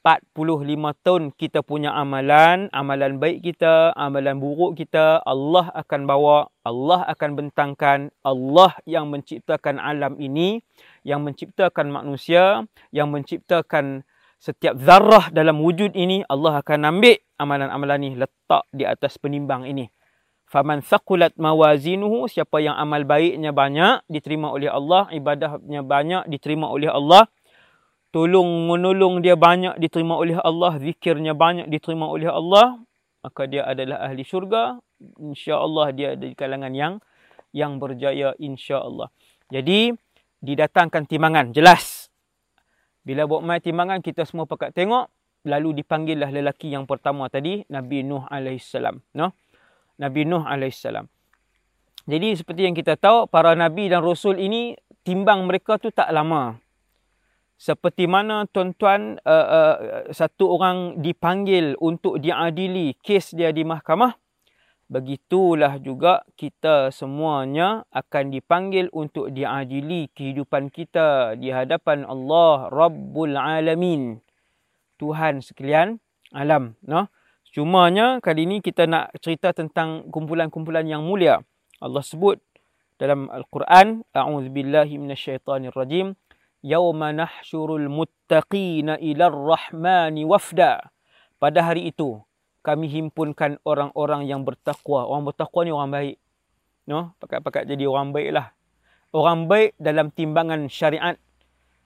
45 0.07 1.05
tahun 1.05 1.23
kita 1.35 1.67
punya 1.67 1.91
amalan, 1.93 2.71
amalan 2.71 3.19
baik 3.19 3.43
kita, 3.43 3.91
amalan 3.99 4.39
buruk 4.39 4.79
kita, 4.79 5.21
Allah 5.27 5.69
akan 5.75 6.01
bawa, 6.07 6.49
Allah 6.63 7.03
akan 7.11 7.31
bentangkan, 7.35 8.15
Allah 8.23 8.73
yang 8.87 9.11
menciptakan 9.11 9.83
alam 9.83 10.15
ini, 10.23 10.63
yang 11.03 11.27
menciptakan 11.27 11.91
manusia, 11.91 12.63
yang 12.95 13.11
menciptakan 13.11 14.07
setiap 14.39 14.79
zarah 14.79 15.35
dalam 15.35 15.59
wujud 15.59 15.93
ini, 15.99 16.23
Allah 16.31 16.63
akan 16.63 16.89
ambil 16.89 17.19
amalan-amalan 17.43 18.01
ini 18.07 18.15
letak 18.23 18.65
di 18.71 18.87
atas 18.87 19.19
penimbang 19.19 19.67
ini. 19.67 19.91
Faman 20.49 20.81
thaqulat 20.81 21.37
mawazinuhu 21.37 22.25
siapa 22.25 22.65
yang 22.65 22.73
amal 22.73 23.05
baiknya 23.05 23.53
banyak 23.53 24.01
diterima 24.09 24.49
oleh 24.49 24.73
Allah 24.73 25.05
ibadahnya 25.13 25.85
banyak 25.85 26.23
diterima 26.33 26.73
oleh 26.73 26.89
Allah 26.89 27.29
tolong 28.11 28.71
menolong 28.71 29.21
dia 29.21 29.37
banyak 29.37 29.77
diterima 29.77 30.17
oleh 30.17 30.37
Allah 30.41 30.81
zikirnya 30.81 31.37
banyak 31.37 31.69
diterima 31.69 32.09
oleh 32.09 32.29
Allah 32.29 32.81
maka 33.21 33.45
dia 33.45 33.67
adalah 33.69 34.05
ahli 34.09 34.25
syurga 34.25 34.81
insya-Allah 35.21 35.87
dia 35.93 36.11
di 36.17 36.33
kalangan 36.33 36.73
yang 36.73 36.95
yang 37.53 37.77
berjaya 37.77 38.33
insya-Allah 38.41 39.13
jadi 39.53 39.93
didatangkan 40.41 41.05
timbangan 41.05 41.53
jelas 41.53 42.09
bila 43.05 43.25
buat 43.25 43.45
mai 43.45 43.61
timbangan 43.61 44.01
kita 44.01 44.25
semua 44.25 44.45
pakat 44.45 44.73
tengok 44.73 45.09
lalu 45.49 45.81
dipanggillah 45.81 46.29
lelaki 46.33 46.73
yang 46.73 46.85
pertama 46.85 47.29
tadi 47.33 47.65
Nabi 47.73 48.05
Nuh 48.05 48.25
alaihissalam 48.29 49.01
no 49.17 49.33
Nabi 49.99 50.23
Nuh 50.23 50.47
AS. 50.47 50.87
Jadi 52.09 52.29
seperti 52.39 52.65
yang 52.65 52.73
kita 52.73 52.97
tahu, 52.97 53.29
para 53.29 53.53
Nabi 53.53 53.91
dan 53.91 54.01
Rasul 54.01 54.41
ini 54.41 54.79
timbang 55.05 55.45
mereka 55.45 55.77
tu 55.77 55.91
tak 55.93 56.09
lama. 56.15 56.57
Seperti 57.59 58.07
mana 58.07 58.47
tuan-tuan 58.47 59.19
uh, 59.27 59.49
uh, 59.51 59.77
satu 60.15 60.55
orang 60.55 61.03
dipanggil 61.03 61.75
untuk 61.83 62.23
diadili 62.23 62.95
kes 63.03 63.35
dia 63.35 63.51
di 63.51 63.67
mahkamah. 63.67 64.15
Begitulah 64.89 65.77
juga 65.83 66.23
kita 66.39 66.95
semuanya 66.95 67.83
akan 67.91 68.31
dipanggil 68.31 68.87
untuk 68.95 69.35
diadili 69.35 70.07
kehidupan 70.15 70.71
kita 70.71 71.35
di 71.35 71.51
hadapan 71.51 72.07
Allah 72.07 72.71
Rabbul 72.71 73.35
Alamin. 73.35 74.23
Tuhan 74.97 75.43
sekalian 75.43 75.99
alam. 76.31 76.79
No? 76.87 77.11
Cumanya 77.51 78.23
kali 78.23 78.47
ini 78.47 78.63
kita 78.63 78.87
nak 78.87 79.13
cerita 79.19 79.51
tentang 79.51 80.09
kumpulan-kumpulan 80.15 80.87
yang 80.87 81.03
mulia. 81.03 81.43
Allah 81.83 82.07
sebut 82.07 82.39
dalam 83.03 83.27
Al-Quran, 83.29 84.07
A'udzubillahi 84.15 84.95
minasyaitanirrajim, 84.95 86.15
Yawma 86.63 87.15
nahsyurul 87.15 87.87
muttaqina 87.87 88.99
ila 88.99 89.31
rahmani 89.31 90.27
wafda. 90.27 90.91
Pada 91.39 91.63
hari 91.63 91.95
itu, 91.95 92.19
kami 92.67 92.91
himpunkan 92.91 93.63
orang-orang 93.63 94.27
yang 94.27 94.43
bertakwa. 94.43 95.07
Orang 95.07 95.31
bertakwa 95.31 95.61
ni 95.63 95.71
orang 95.71 95.91
baik. 95.95 96.17
No? 96.91 97.15
Pakat-pakat 97.23 97.71
jadi 97.71 97.87
orang 97.87 98.11
baik 98.11 98.31
lah. 98.35 98.51
Orang 99.15 99.47
baik 99.47 99.79
dalam 99.79 100.11
timbangan 100.11 100.67
syariat. 100.67 101.15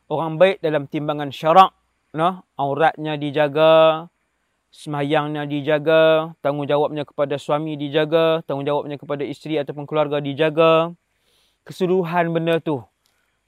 Orang 0.08 0.40
baik 0.40 0.64
dalam 0.64 0.88
timbangan 0.88 1.28
syarak. 1.28 1.76
No? 2.16 2.48
Auratnya 2.56 3.20
dijaga 3.20 4.08
semayangnya 4.72 5.44
dijaga, 5.44 6.32
tanggungjawabnya 6.40 7.04
kepada 7.04 7.36
suami 7.36 7.76
dijaga, 7.76 8.40
tanggungjawabnya 8.48 8.96
kepada 8.96 9.20
isteri 9.20 9.60
ataupun 9.60 9.84
keluarga 9.84 10.18
dijaga. 10.18 10.96
Keseluruhan 11.62 12.32
benda 12.32 12.58
tu 12.58 12.80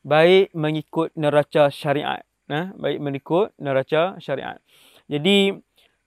baik 0.05 0.53
mengikut 0.53 1.11
neraca 1.17 1.73
syariat. 1.73 2.23
Nah, 2.45 2.77
baik 2.77 3.01
mengikut 3.01 3.57
neraca 3.57 4.21
syariat. 4.21 4.61
Jadi 5.09 5.57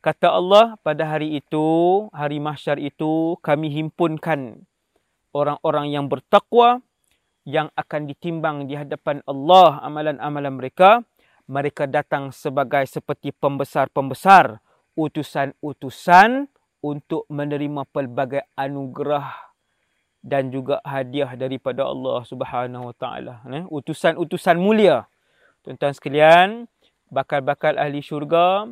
kata 0.06 0.38
Allah 0.38 0.78
pada 0.86 1.10
hari 1.10 1.42
itu, 1.42 1.66
hari 2.14 2.38
mahsyar 2.38 2.78
itu 2.78 3.36
kami 3.42 3.74
himpunkan 3.74 4.62
orang-orang 5.34 5.90
yang 5.90 6.06
bertakwa 6.06 6.86
yang 7.48 7.74
akan 7.74 8.06
ditimbang 8.06 8.70
di 8.70 8.78
hadapan 8.78 9.26
Allah 9.26 9.82
amalan-amalan 9.82 10.54
mereka. 10.54 11.02
Mereka 11.48 11.88
datang 11.88 12.36
sebagai 12.36 12.84
seperti 12.92 13.32
pembesar-pembesar 13.32 14.60
utusan-utusan 15.00 16.52
untuk 16.84 17.24
menerima 17.32 17.88
pelbagai 17.88 18.44
anugerah 18.60 19.47
dan 20.26 20.50
juga 20.50 20.82
hadiah 20.84 21.34
daripada 21.38 21.88
Allah 21.88 22.26
Subhanahu 22.26 22.92
Wa 22.92 22.96
Taala. 22.98 23.34
Utusan-utusan 23.70 24.58
mulia. 24.60 25.06
Tuan-tuan 25.64 25.92
sekalian, 25.92 26.72
bakal-bakal 27.12 27.76
ahli 27.76 28.00
syurga 28.00 28.68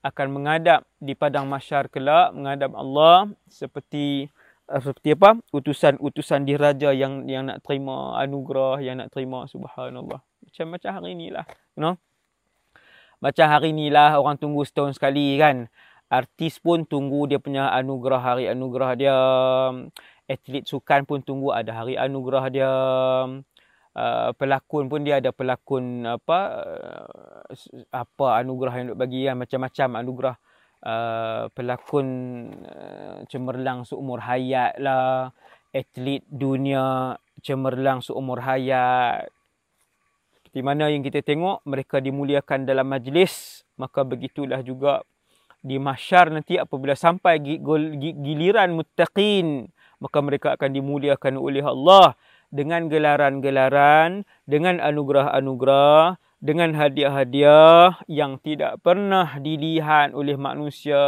akan 0.00 0.26
menghadap 0.32 0.88
di 0.96 1.12
padang 1.12 1.46
mahsyar 1.46 1.92
kelak, 1.92 2.32
menghadap 2.32 2.72
Allah 2.72 3.28
seperti 3.52 4.32
uh, 4.72 4.80
seperti 4.80 5.12
apa? 5.12 5.36
Utusan-utusan 5.52 6.48
diraja 6.48 6.90
yang 6.96 7.28
yang 7.28 7.46
nak 7.46 7.60
terima 7.62 8.16
anugerah, 8.16 8.80
yang 8.80 8.98
nak 8.98 9.12
terima 9.12 9.44
subhanallah. 9.44 10.24
Macam-macam 10.40 10.90
hari 10.90 11.08
inilah, 11.12 11.44
you 11.76 11.84
know? 11.84 11.94
Macam 13.20 13.46
hari 13.52 13.76
ni 13.76 13.92
lah 13.92 14.16
orang 14.16 14.40
tunggu 14.40 14.64
setahun 14.64 14.96
sekali 14.96 15.36
kan. 15.36 15.68
Artis 16.10 16.58
pun 16.58 16.88
tunggu 16.88 17.28
dia 17.28 17.36
punya 17.36 17.68
anugerah 17.70 18.18
hari 18.24 18.48
anugerah 18.48 18.90
dia. 18.96 19.16
Atlet 20.30 20.62
sukan 20.62 21.02
pun 21.10 21.18
tunggu 21.26 21.50
ada 21.50 21.74
hari 21.74 21.98
anugerah 21.98 22.44
dia. 22.54 22.72
Uh, 23.90 24.30
pelakon 24.38 24.86
pun 24.86 25.02
dia 25.02 25.18
ada 25.18 25.34
pelakon 25.34 26.06
apa 26.06 26.38
uh, 26.62 27.50
apa 27.90 28.38
anugerah 28.38 28.74
yang 28.78 28.86
nak 28.94 28.98
bagi 29.02 29.26
kan 29.26 29.34
macam-macam 29.34 29.88
anugerah 29.98 30.36
uh, 30.86 31.50
pelakon 31.50 32.06
uh, 32.70 33.26
cemerlang 33.26 33.82
seumur 33.82 34.22
hayat 34.22 34.78
lah 34.78 35.34
atlet 35.74 36.22
dunia 36.30 37.18
cemerlang 37.42 37.98
seumur 37.98 38.38
hayat 38.46 39.26
di 40.50 40.60
mana 40.62 40.90
yang 40.90 41.02
kita 41.02 41.22
tengok 41.22 41.62
mereka 41.66 42.02
dimuliakan 42.02 42.66
dalam 42.66 42.90
majlis 42.90 43.62
maka 43.78 44.02
begitulah 44.02 44.62
juga 44.66 45.02
di 45.60 45.78
mahsyar 45.78 46.32
nanti 46.32 46.56
apabila 46.56 46.96
sampai 46.96 47.38
giliran 48.16 48.72
muttaqin 48.74 49.68
maka 50.00 50.18
mereka 50.24 50.56
akan 50.56 50.72
dimuliakan 50.72 51.36
oleh 51.36 51.62
Allah 51.62 52.16
dengan 52.50 52.90
gelaran-gelaran 52.90 54.26
dengan 54.48 54.82
anugerah-anugerah 54.82 56.18
dengan 56.40 56.72
hadiah-hadiah 56.72 58.00
yang 58.08 58.40
tidak 58.40 58.80
pernah 58.80 59.36
dilihat 59.38 60.16
oleh 60.16 60.34
manusia 60.40 60.98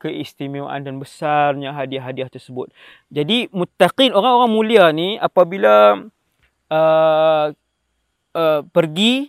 keistimewaan 0.00 0.82
dan 0.88 0.96
besarnya 0.96 1.76
hadiah-hadiah 1.76 2.32
tersebut. 2.32 2.72
Jadi 3.12 3.52
muttaqin 3.52 4.16
orang-orang 4.16 4.50
mulia 4.50 4.84
ni 4.94 5.20
apabila 5.20 6.00
uh, 6.72 7.46
uh, 8.34 8.60
pergi 8.72 9.28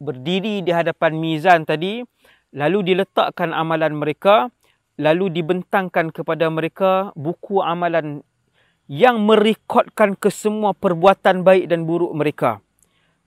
berdiri 0.00 0.60
di 0.60 0.72
hadapan 0.74 1.16
mizan 1.16 1.62
tadi 1.64 2.02
lalu 2.50 2.94
diletakkan 2.94 3.54
amalan 3.54 3.94
mereka 3.94 4.50
lalu 5.00 5.32
dibentangkan 5.32 6.12
kepada 6.12 6.52
mereka 6.52 7.16
buku 7.16 7.64
amalan 7.64 8.20
yang 8.84 9.24
merekodkan 9.24 10.12
kesemua 10.12 10.76
perbuatan 10.76 11.40
baik 11.40 11.72
dan 11.72 11.88
buruk 11.88 12.12
mereka. 12.12 12.60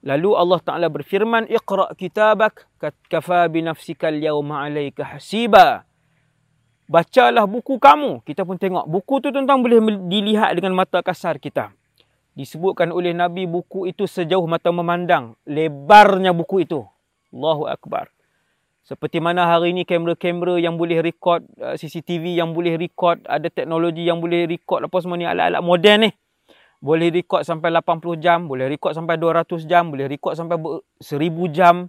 Lalu 0.03 0.35
Allah 0.35 0.59
Taala 0.61 0.87
berfirman, 0.91 1.49
"Iqra 1.49 1.89
kitabak 1.95 2.69
kafa 3.09 3.47
bi 3.49 3.65
nafsika 3.65 4.11
al-yawma 4.11 4.67
'alayka 4.67 5.17
hasiba." 5.17 5.87
Bacalah 6.85 7.47
buku 7.47 7.79
kamu. 7.79 8.21
Kita 8.27 8.43
pun 8.43 8.59
tengok 8.59 8.85
buku 8.85 9.23
tu 9.23 9.31
tentang 9.31 9.63
boleh 9.63 9.79
dilihat 10.11 10.53
dengan 10.59 10.75
mata 10.75 10.99
kasar 10.99 11.39
kita. 11.39 11.71
Disebutkan 12.35 12.91
oleh 12.91 13.15
Nabi 13.15 13.47
buku 13.47 13.87
itu 13.87 14.03
sejauh 14.03 14.43
mata 14.43 14.67
memandang, 14.75 15.39
lebarnya 15.47 16.35
buku 16.35 16.67
itu. 16.67 16.83
Allahu 17.31 17.71
akbar. 17.71 18.11
Seperti 18.83 19.23
mana 19.23 19.47
hari 19.47 19.71
ini 19.71 19.87
kamera-kamera 19.87 20.59
yang 20.59 20.75
boleh 20.75 20.99
record 20.99 21.47
uh, 21.59 21.79
CCTV 21.79 22.35
yang 22.35 22.51
boleh 22.51 22.75
record 22.75 23.23
ada 23.23 23.47
teknologi 23.47 24.03
yang 24.03 24.19
boleh 24.19 24.43
record 24.43 24.83
apa 24.83 24.97
semua 24.99 25.15
ni 25.15 25.23
alat-alat 25.23 25.63
moden 25.63 25.97
ni 26.03 26.11
boleh 26.83 27.15
record 27.15 27.47
sampai 27.47 27.71
80 27.71 28.19
jam, 28.19 28.43
boleh 28.43 28.67
record 28.67 28.91
sampai 28.91 29.15
200 29.15 29.63
jam, 29.63 29.87
boleh 29.87 30.11
record 30.11 30.35
sampai 30.35 30.59
1000 30.59 31.55
jam. 31.55 31.87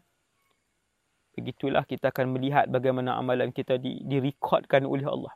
Begitulah 1.35 1.83
kita 1.83 2.15
akan 2.15 2.39
melihat 2.39 2.71
bagaimana 2.71 3.19
amalan 3.19 3.51
kita 3.51 3.75
di, 3.75 3.99
direkodkan 4.07 4.87
oleh 4.87 5.03
Allah. 5.03 5.35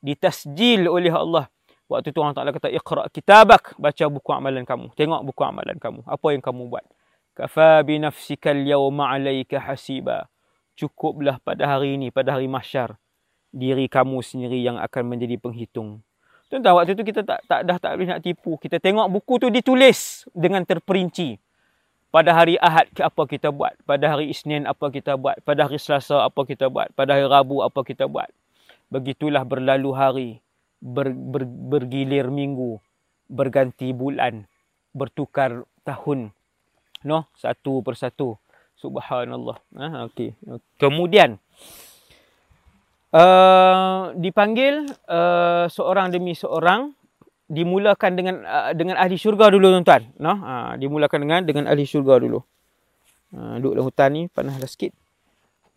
Ditasjil 0.00 0.88
oleh 0.88 1.12
Allah. 1.12 1.44
Waktu 1.92 2.08
tu 2.08 2.24
Allah 2.24 2.40
Ta'ala 2.40 2.56
kata, 2.56 2.72
Iqra' 2.72 3.12
kitabak. 3.12 3.76
Baca 3.76 4.04
buku 4.08 4.30
amalan 4.32 4.64
kamu. 4.64 4.96
Tengok 4.96 5.28
buku 5.28 5.42
amalan 5.44 5.76
kamu. 5.76 6.00
Apa 6.08 6.26
yang 6.32 6.40
kamu 6.40 6.62
buat. 6.72 6.84
Kafa 7.36 7.84
binafsikal 7.84 8.56
yawma 8.56 9.12
alaika 9.12 9.60
hasiba. 9.60 10.24
Cukuplah 10.76 11.40
pada 11.40 11.64
hari 11.64 11.96
ini, 11.96 12.12
pada 12.12 12.36
hari 12.36 12.46
mahsyar. 12.46 13.00
Diri 13.48 13.88
kamu 13.88 14.20
sendiri 14.20 14.60
yang 14.60 14.76
akan 14.76 15.16
menjadi 15.16 15.40
penghitung. 15.40 16.04
Tuan-tuan, 16.46 16.78
waktu 16.78 16.94
tu 16.94 17.02
kita 17.02 17.26
tak, 17.26 17.42
tak 17.48 17.66
dah 17.66 17.80
tak 17.80 17.98
boleh 17.98 18.12
nak 18.12 18.22
tipu. 18.22 18.54
Kita 18.60 18.78
tengok 18.78 19.10
buku 19.10 19.42
tu 19.42 19.48
ditulis 19.50 20.28
dengan 20.30 20.62
terperinci. 20.62 21.40
Pada 22.14 22.32
hari 22.36 22.54
Ahad 22.62 22.86
apa 23.02 23.22
kita 23.26 23.50
buat? 23.50 23.74
Pada 23.82 24.14
hari 24.14 24.30
Isnin 24.30 24.62
apa 24.68 24.92
kita 24.94 25.18
buat? 25.18 25.42
Pada 25.42 25.66
hari 25.66 25.80
Selasa 25.80 26.22
apa 26.22 26.46
kita 26.46 26.70
buat? 26.70 26.94
Pada 26.94 27.18
hari 27.18 27.26
Rabu 27.26 27.66
apa 27.66 27.82
kita 27.82 28.06
buat? 28.06 28.30
Begitulah 28.92 29.42
berlalu 29.42 29.90
hari, 29.90 30.30
ber, 30.78 31.10
ber, 31.10 31.42
bergilir 31.44 32.30
minggu, 32.30 32.78
berganti 33.26 33.90
bulan, 33.90 34.46
bertukar 34.94 35.66
tahun. 35.82 36.30
No, 37.02 37.26
satu 37.34 37.82
persatu. 37.82 38.38
Subhanallah. 38.76 39.56
Ah, 39.74 40.06
okey. 40.08 40.36
Kemudian 40.76 41.40
Uh, 43.16 44.12
dipanggil 44.18 44.92
uh, 45.08 45.64
seorang 45.72 46.12
demi 46.12 46.36
seorang 46.36 46.92
dimulakan 47.48 48.12
dengan 48.18 48.36
uh, 48.42 48.74
dengan 48.74 48.98
ahli 48.98 49.14
syurga 49.16 49.48
dulu 49.48 49.72
tuan-tuan. 49.72 50.10
No? 50.18 50.36
Uh, 50.36 50.76
dimulakan 50.76 51.24
dengan 51.24 51.40
dengan 51.46 51.64
ahli 51.70 51.86
syurga 51.86 52.18
dulu. 52.18 52.42
Uh, 53.32 53.62
duduk 53.62 53.72
dalam 53.78 53.86
hutan 53.88 54.08
ni 54.10 54.22
panaslah 54.28 54.68
sikit. 54.68 54.92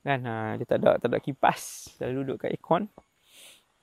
Kan? 0.02 0.26
Uh, 0.26 0.58
dia 0.60 0.66
tak 0.68 0.78
ada 0.84 0.98
tak 0.98 1.10
ada 1.16 1.20
kipas. 1.22 1.94
Selalu 1.96 2.34
duduk 2.34 2.44
kat 2.44 2.58
aircon. 2.58 2.92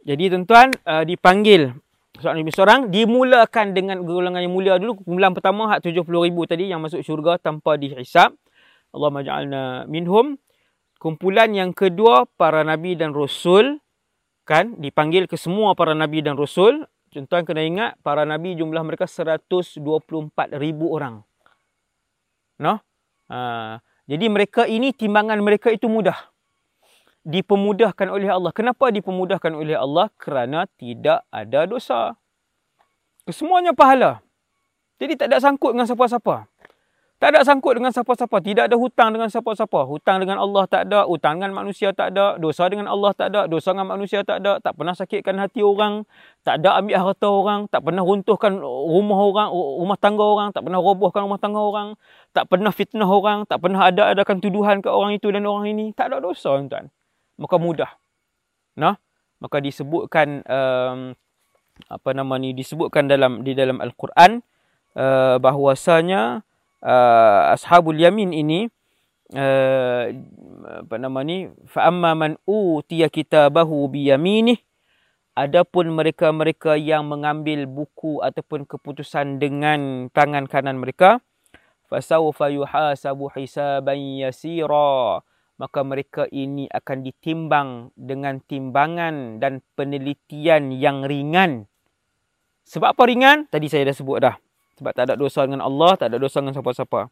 Jadi 0.05 0.37
tuan-tuan 0.37 0.69
uh, 0.85 1.07
dipanggil 1.07 1.73
seorang 2.19 2.37
demi 2.43 2.53
seorang 2.53 2.81
dimulakan 2.91 3.67
dengan 3.73 4.03
golongan 4.03 4.43
yang 4.43 4.53
mulia 4.53 4.75
dulu. 4.77 5.01
Kumpulan 5.01 5.33
pertama 5.33 5.71
hak 5.71 5.87
70000 5.87 6.05
tadi 6.45 6.64
yang 6.69 6.83
masuk 6.83 7.01
syurga 7.01 7.38
tanpa 7.38 7.79
dihisap 7.79 8.35
Allah 8.97 9.13
maj'alna 9.13 9.63
minhum. 9.85 10.41
Kumpulan 10.97 11.53
yang 11.53 11.77
kedua 11.77 12.25
para 12.41 12.65
nabi 12.65 12.97
dan 12.97 13.13
rasul. 13.13 13.85
Kan 14.49 14.81
dipanggil 14.81 15.29
ke 15.29 15.37
semua 15.37 15.77
para 15.77 15.93
nabi 15.93 16.25
dan 16.25 16.41
rasul. 16.41 16.89
Tuan 17.13 17.45
kena 17.45 17.65
ingat 17.65 17.91
para 18.01 18.25
nabi 18.25 18.57
jumlah 18.57 18.81
mereka 18.85 19.05
124,000 19.05 19.81
orang. 20.85 21.25
No? 22.57 22.81
Ha. 23.27 23.83
jadi 24.07 24.31
mereka 24.31 24.71
ini 24.71 24.95
timbangan 24.95 25.37
mereka 25.45 25.69
itu 25.69 25.89
mudah. 25.89 26.17
Dipermudahkan 27.27 28.07
oleh 28.07 28.31
Allah. 28.31 28.55
Kenapa 28.55 28.89
dipermudahkan 28.95 29.51
oleh 29.51 29.75
Allah? 29.75 30.09
Kerana 30.17 30.65
tidak 30.79 31.27
ada 31.29 31.67
dosa. 31.67 32.15
Kesemuanya 33.27 33.75
pahala. 33.75 34.23
Jadi 34.97 35.19
tak 35.19 35.29
ada 35.29 35.43
sangkut 35.43 35.75
dengan 35.75 35.85
siapa-siapa 35.85 36.49
tak 37.17 37.33
ada 37.33 37.41
sangkut 37.49 37.81
dengan 37.81 37.89
siapa-siapa. 37.97 38.45
Tidak 38.45 38.69
ada 38.69 38.77
hutang 38.77 39.17
dengan 39.17 39.33
siapa-siapa. 39.33 39.89
Hutang 39.89 40.21
dengan 40.21 40.37
Allah 40.37 40.69
tak 40.69 40.85
ada. 40.85 41.09
Hutang 41.09 41.41
dengan 41.41 41.57
manusia 41.57 41.89
tak 41.97 42.13
ada. 42.13 42.37
Dosa 42.37 42.69
dengan 42.69 42.93
Allah 42.93 43.17
tak 43.17 43.33
ada. 43.33 43.49
Dosa 43.49 43.73
dengan 43.73 43.97
manusia 43.97 44.21
tak 44.21 44.45
ada. 44.45 44.61
Tak 44.61 44.77
pernah 44.77 44.93
sakitkan 44.93 45.41
hati 45.41 45.65
orang. 45.65 46.05
Tak 46.45 46.61
ada 46.61 46.77
ambil 46.77 47.01
harta 47.01 47.29
orang. 47.33 47.61
Tak 47.73 47.89
pernah 47.89 48.05
runtuhkan 48.05 48.61
rumah 48.61 49.17
orang, 49.17 49.49
rumah 49.49 49.97
tangga 49.97 50.25
orang. 50.29 50.49
Tak 50.53 50.61
pernah 50.69 50.77
robohkan 50.77 51.25
rumah 51.25 51.41
tangga 51.41 51.61
orang. 51.65 51.89
Tak 52.37 52.53
pernah 52.53 52.69
fitnah 52.69 53.09
orang. 53.09 53.49
Tak 53.49 53.65
pernah 53.65 53.81
ada 53.89 54.13
adakan 54.13 54.37
tuduhan 54.45 54.85
ke 54.85 54.93
orang 54.93 55.17
itu 55.17 55.33
dan 55.33 55.49
orang 55.49 55.73
ini. 55.73 55.97
Tak 55.97 56.13
ada 56.13 56.21
dosa, 56.21 56.53
tuan. 56.53 56.93
Maka 57.41 57.57
mudah. 57.57 57.97
Nah, 58.77 59.01
maka 59.41 59.65
disebutkan 59.65 60.45
um, 60.45 61.17
apa 61.89 62.09
nama 62.13 62.37
ni 62.37 62.53
disebutkan 62.53 63.09
dalam 63.09 63.41
di 63.41 63.57
dalam 63.57 63.81
al-Quran 63.81 64.45
uh, 64.97 65.37
bahwasanya 65.41 66.45
uh, 66.83 67.55
ashabul 67.55 67.97
yamin 67.97 68.33
ini 68.35 68.69
uh, 69.33 70.12
apa 70.83 70.95
nama 71.01 71.23
ni 71.25 71.49
fa 71.69 71.89
amma 71.89 72.12
man 72.12 72.33
utiya 72.45 73.09
kitabahu 73.09 73.89
bi 73.89 74.11
yaminih 74.11 74.61
adapun 75.37 75.93
mereka-mereka 75.93 76.77
yang 76.77 77.09
mengambil 77.09 77.65
buku 77.69 78.21
ataupun 78.21 78.65
keputusan 78.69 79.39
dengan 79.41 80.09
tangan 80.12 80.49
kanan 80.49 80.81
mereka 80.81 81.23
fasawfa 81.89 82.51
yuhasabu 82.53 83.31
hisaban 83.33 84.21
yasira 84.21 85.23
maka 85.57 85.81
mereka 85.81 86.29
ini 86.29 86.69
akan 86.69 86.99
ditimbang 87.01 87.69
dengan 87.97 88.45
timbangan 88.45 89.41
dan 89.41 89.65
penelitian 89.73 90.69
yang 90.69 91.09
ringan. 91.09 91.65
Sebab 92.69 92.93
apa 92.93 93.03
ringan? 93.09 93.49
Tadi 93.49 93.65
saya 93.65 93.89
dah 93.89 93.97
sebut 93.97 94.21
dah 94.21 94.37
sebab 94.77 94.93
tak 94.93 95.09
ada 95.11 95.15
dosa 95.17 95.45
dengan 95.49 95.65
Allah, 95.65 95.97
tak 95.97 96.12
ada 96.12 96.21
dosa 96.21 96.45
dengan 96.45 96.55
siapa-siapa. 96.57 97.09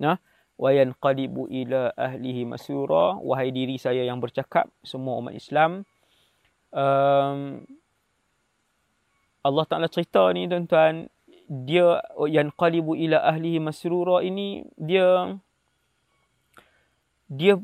Nah, 0.00 0.16
wa 0.60 0.70
yanqalibu 0.70 1.50
ila 1.50 1.90
ahlihi 1.98 2.46
masura, 2.46 3.18
wahai 3.18 3.50
diri 3.50 3.76
saya 3.76 4.06
yang 4.06 4.22
bercakap, 4.22 4.70
semua 4.86 5.18
umat 5.18 5.34
Islam. 5.34 5.82
Um, 6.70 7.66
Allah 9.42 9.64
Taala 9.66 9.88
cerita 9.90 10.22
ni 10.30 10.46
tuan-tuan, 10.46 11.10
dia 11.50 11.98
yanqalibu 12.14 12.94
ila 12.94 13.26
ahlihi 13.26 13.58
masrura 13.58 14.22
ini 14.22 14.62
dia 14.78 15.34
dia 17.26 17.58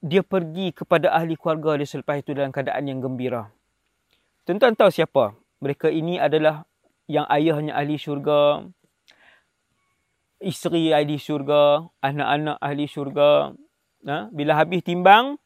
dia 0.00 0.24
pergi 0.24 0.72
kepada 0.72 1.12
ahli 1.12 1.36
keluarga 1.36 1.76
dia 1.76 1.84
selepas 1.84 2.24
itu 2.24 2.32
dalam 2.32 2.48
keadaan 2.48 2.88
yang 2.88 3.04
gembira. 3.04 3.52
Tuan-tuan 4.48 4.72
tahu 4.74 4.88
siapa? 4.88 5.36
Mereka 5.60 5.92
ini 5.92 6.16
adalah 6.16 6.64
yang 7.10 7.26
ayahnya 7.30 7.74
ahli 7.74 7.98
syurga, 7.98 8.66
isteri 10.42 10.90
ahli 10.90 11.16
syurga, 11.16 11.86
anak-anak 12.02 12.56
ahli 12.58 12.84
syurga. 12.90 13.54
Ha? 14.06 14.28
Bila 14.34 14.58
habis 14.58 14.82
timbang, 14.82 15.38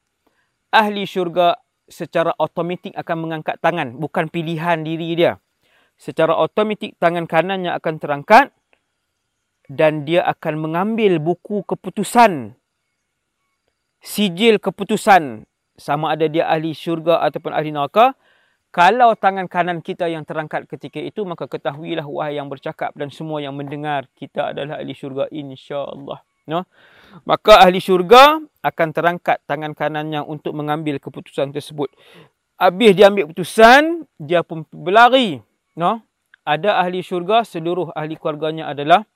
ahli 0.72 1.04
syurga 1.04 1.60
secara 1.86 2.34
automatik 2.36 2.96
akan 2.96 3.16
mengangkat 3.28 3.56
tangan. 3.60 3.94
Bukan 4.00 4.32
pilihan 4.32 4.82
diri 4.82 5.14
dia. 5.14 5.38
Secara 5.96 6.36
automatik 6.36 6.96
tangan 7.00 7.24
kanannya 7.24 7.72
akan 7.72 7.94
terangkat 7.96 8.52
dan 9.72 10.04
dia 10.04 10.22
akan 10.28 10.68
mengambil 10.68 11.16
buku 11.18 11.64
keputusan. 11.64 12.54
Sijil 14.04 14.60
keputusan 14.60 15.48
sama 15.76 16.14
ada 16.14 16.28
dia 16.28 16.46
ahli 16.48 16.76
syurga 16.76 17.24
ataupun 17.24 17.52
ahli 17.52 17.72
neraka 17.72 18.16
kalau 18.76 19.16
tangan 19.16 19.48
kanan 19.48 19.80
kita 19.80 20.04
yang 20.04 20.28
terangkat 20.28 20.68
ketika 20.68 21.00
itu, 21.00 21.24
maka 21.24 21.48
ketahuilah 21.48 22.04
wahai 22.04 22.36
yang 22.36 22.52
bercakap 22.52 22.92
dan 22.92 23.08
semua 23.08 23.40
yang 23.40 23.56
mendengar, 23.56 24.04
kita 24.12 24.52
adalah 24.52 24.76
ahli 24.76 24.92
syurga 24.92 25.32
insya-Allah. 25.32 26.20
No? 26.44 26.68
Maka 27.24 27.64
ahli 27.64 27.80
syurga 27.80 28.36
akan 28.60 28.88
terangkat 28.92 29.40
tangan 29.48 29.72
kanannya 29.72 30.20
untuk 30.20 30.52
mengambil 30.52 31.00
keputusan 31.00 31.56
tersebut. 31.56 31.88
Habis 32.60 32.92
dia 32.92 33.08
ambil 33.08 33.32
keputusan, 33.32 34.04
dia 34.20 34.44
pun 34.44 34.68
berlari. 34.68 35.40
No? 35.72 36.04
Ada 36.44 36.76
ahli 36.76 37.00
syurga, 37.00 37.48
seluruh 37.48 37.96
ahli 37.96 38.20
keluarganya 38.20 38.68
adalah 38.68 39.08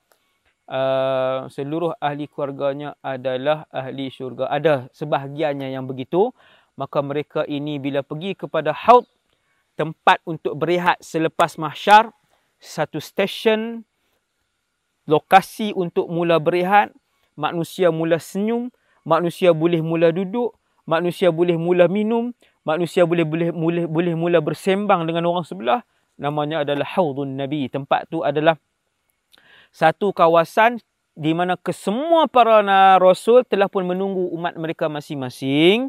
uh, 0.72 1.52
seluruh 1.52 1.92
ahli 2.00 2.32
keluarganya 2.32 2.96
adalah 3.04 3.68
ahli 3.68 4.08
syurga. 4.08 4.48
Ada 4.48 4.88
sebahagiannya 4.96 5.68
yang 5.76 5.84
begitu. 5.84 6.32
Maka 6.80 7.04
mereka 7.04 7.44
ini 7.44 7.76
bila 7.76 8.00
pergi 8.00 8.32
kepada 8.32 8.72
haud, 8.72 9.04
tempat 9.74 10.22
untuk 10.26 10.56
berehat 10.58 11.00
selepas 11.02 11.56
mahsyar, 11.56 12.10
satu 12.60 13.00
stesen, 13.00 13.88
lokasi 15.08 15.72
untuk 15.74 16.06
mula 16.06 16.38
berehat, 16.38 16.92
manusia 17.34 17.88
mula 17.90 18.20
senyum, 18.20 18.68
manusia 19.02 19.50
boleh 19.50 19.80
mula 19.80 20.12
duduk, 20.12 20.54
manusia 20.84 21.32
boleh 21.32 21.56
mula 21.56 21.88
minum, 21.88 22.30
manusia 22.62 23.08
boleh 23.08 23.24
boleh 23.24 23.48
boleh 23.50 23.84
boleh 23.88 24.14
mula 24.14 24.38
bersembang 24.38 25.08
dengan 25.08 25.26
orang 25.26 25.46
sebelah. 25.46 25.80
Namanya 26.20 26.68
adalah 26.68 26.84
Haudun 26.84 27.40
Nabi. 27.40 27.72
Tempat 27.72 28.12
tu 28.12 28.20
adalah 28.20 28.60
satu 29.72 30.12
kawasan 30.12 30.84
di 31.16 31.32
mana 31.32 31.56
kesemua 31.56 32.28
para 32.28 32.60
rasul 33.00 33.42
telah 33.48 33.66
pun 33.72 33.88
menunggu 33.88 34.30
umat 34.36 34.54
mereka 34.60 34.86
masing-masing 34.92 35.88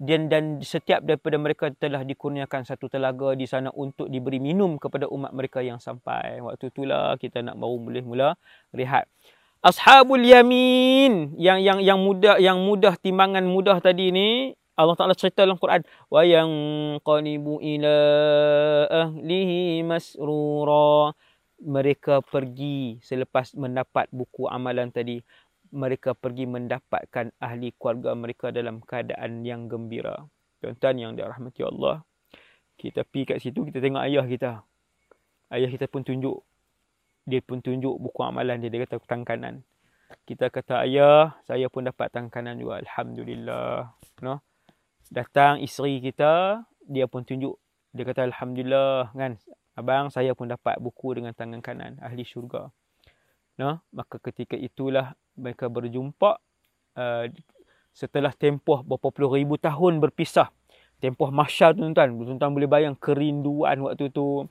dan 0.00 0.32
dan 0.32 0.64
setiap 0.64 1.04
daripada 1.04 1.36
mereka 1.36 1.68
telah 1.76 2.00
dikurniakan 2.00 2.64
satu 2.64 2.88
telaga 2.88 3.36
di 3.36 3.44
sana 3.44 3.68
untuk 3.76 4.08
diberi 4.08 4.40
minum 4.40 4.80
kepada 4.80 5.04
umat 5.12 5.36
mereka 5.36 5.60
yang 5.60 5.76
sampai. 5.76 6.40
Waktu 6.40 6.72
itulah 6.72 7.20
kita 7.20 7.44
nak 7.44 7.60
baru 7.60 7.76
boleh 7.76 8.00
mula 8.00 8.28
rehat. 8.72 9.04
Ashabul 9.60 10.24
yamin 10.24 11.36
yang 11.36 11.60
yang 11.60 11.84
yang 11.84 12.00
mudah 12.00 12.40
yang 12.40 12.64
mudah 12.64 12.96
timbangan 12.96 13.44
mudah 13.44 13.76
tadi 13.84 14.08
ni 14.08 14.56
Allah 14.72 14.96
Taala 14.96 15.12
cerita 15.12 15.44
dalam 15.44 15.60
Quran 15.60 15.84
wa 16.08 16.24
yang 16.24 16.48
qanibu 17.04 17.60
ila 17.60 17.96
ahlihi 18.88 19.84
masrura. 19.84 21.12
Mereka 21.60 22.24
pergi 22.24 23.04
selepas 23.04 23.52
mendapat 23.52 24.08
buku 24.08 24.48
amalan 24.48 24.88
tadi 24.88 25.20
mereka 25.70 26.18
pergi 26.18 26.46
mendapatkan 26.46 27.30
ahli 27.38 27.70
keluarga 27.78 28.14
mereka 28.18 28.50
dalam 28.50 28.82
keadaan 28.82 29.46
yang 29.46 29.70
gembira. 29.70 30.26
Tuan-tuan 30.60 30.96
yang 30.98 31.12
dirahmati 31.16 31.62
Allah. 31.64 32.04
Kita 32.76 33.06
pergi 33.06 33.24
kat 33.34 33.38
situ 33.40 33.64
kita 33.64 33.80
tengok 33.80 34.02
ayah 34.04 34.24
kita. 34.26 34.52
Ayah 35.50 35.70
kita 35.70 35.86
pun 35.88 36.04
tunjuk. 36.04 36.42
Dia 37.24 37.40
pun 37.44 37.62
tunjuk 37.62 37.96
buku 37.96 38.20
amalan 38.24 38.60
dia. 38.60 38.68
Dia 38.72 38.84
kata 38.84 39.00
tangan 39.04 39.24
kanan. 39.24 39.54
Kita 40.26 40.50
kata 40.50 40.84
ayah 40.84 41.38
saya 41.46 41.70
pun 41.70 41.86
dapat 41.86 42.10
tangan 42.10 42.30
kanan 42.32 42.56
juga. 42.58 42.82
Alhamdulillah. 42.82 43.94
No 44.24 44.42
datang 45.10 45.58
isteri 45.58 45.98
kita 45.98 46.64
dia 46.86 47.06
pun 47.10 47.26
tunjuk. 47.26 47.58
Dia 47.90 48.06
kata 48.06 48.26
alhamdulillah 48.30 49.10
kan? 49.14 49.38
Abang 49.74 50.10
saya 50.12 50.34
pun 50.34 50.50
dapat 50.50 50.78
buku 50.78 51.18
dengan 51.18 51.34
tangan 51.34 51.62
kanan 51.62 51.98
ahli 52.02 52.26
syurga. 52.26 52.70
No 53.58 53.84
maka 53.92 54.18
ketika 54.18 54.56
itulah 54.56 55.14
mereka 55.40 55.72
berjumpa 55.72 56.36
uh, 57.00 57.24
setelah 57.90 58.30
tempoh 58.36 58.84
berapa 58.84 59.08
puluh 59.10 59.40
ribu 59.40 59.56
tahun 59.56 59.98
berpisah 59.98 60.52
tempoh 61.00 61.32
mahsyar 61.32 61.74
tuan-tuan 61.74 62.12
tuan-tuan 62.14 62.52
boleh 62.52 62.68
bayang 62.68 62.94
kerinduan 62.94 63.80
waktu 63.82 64.12
tu 64.12 64.46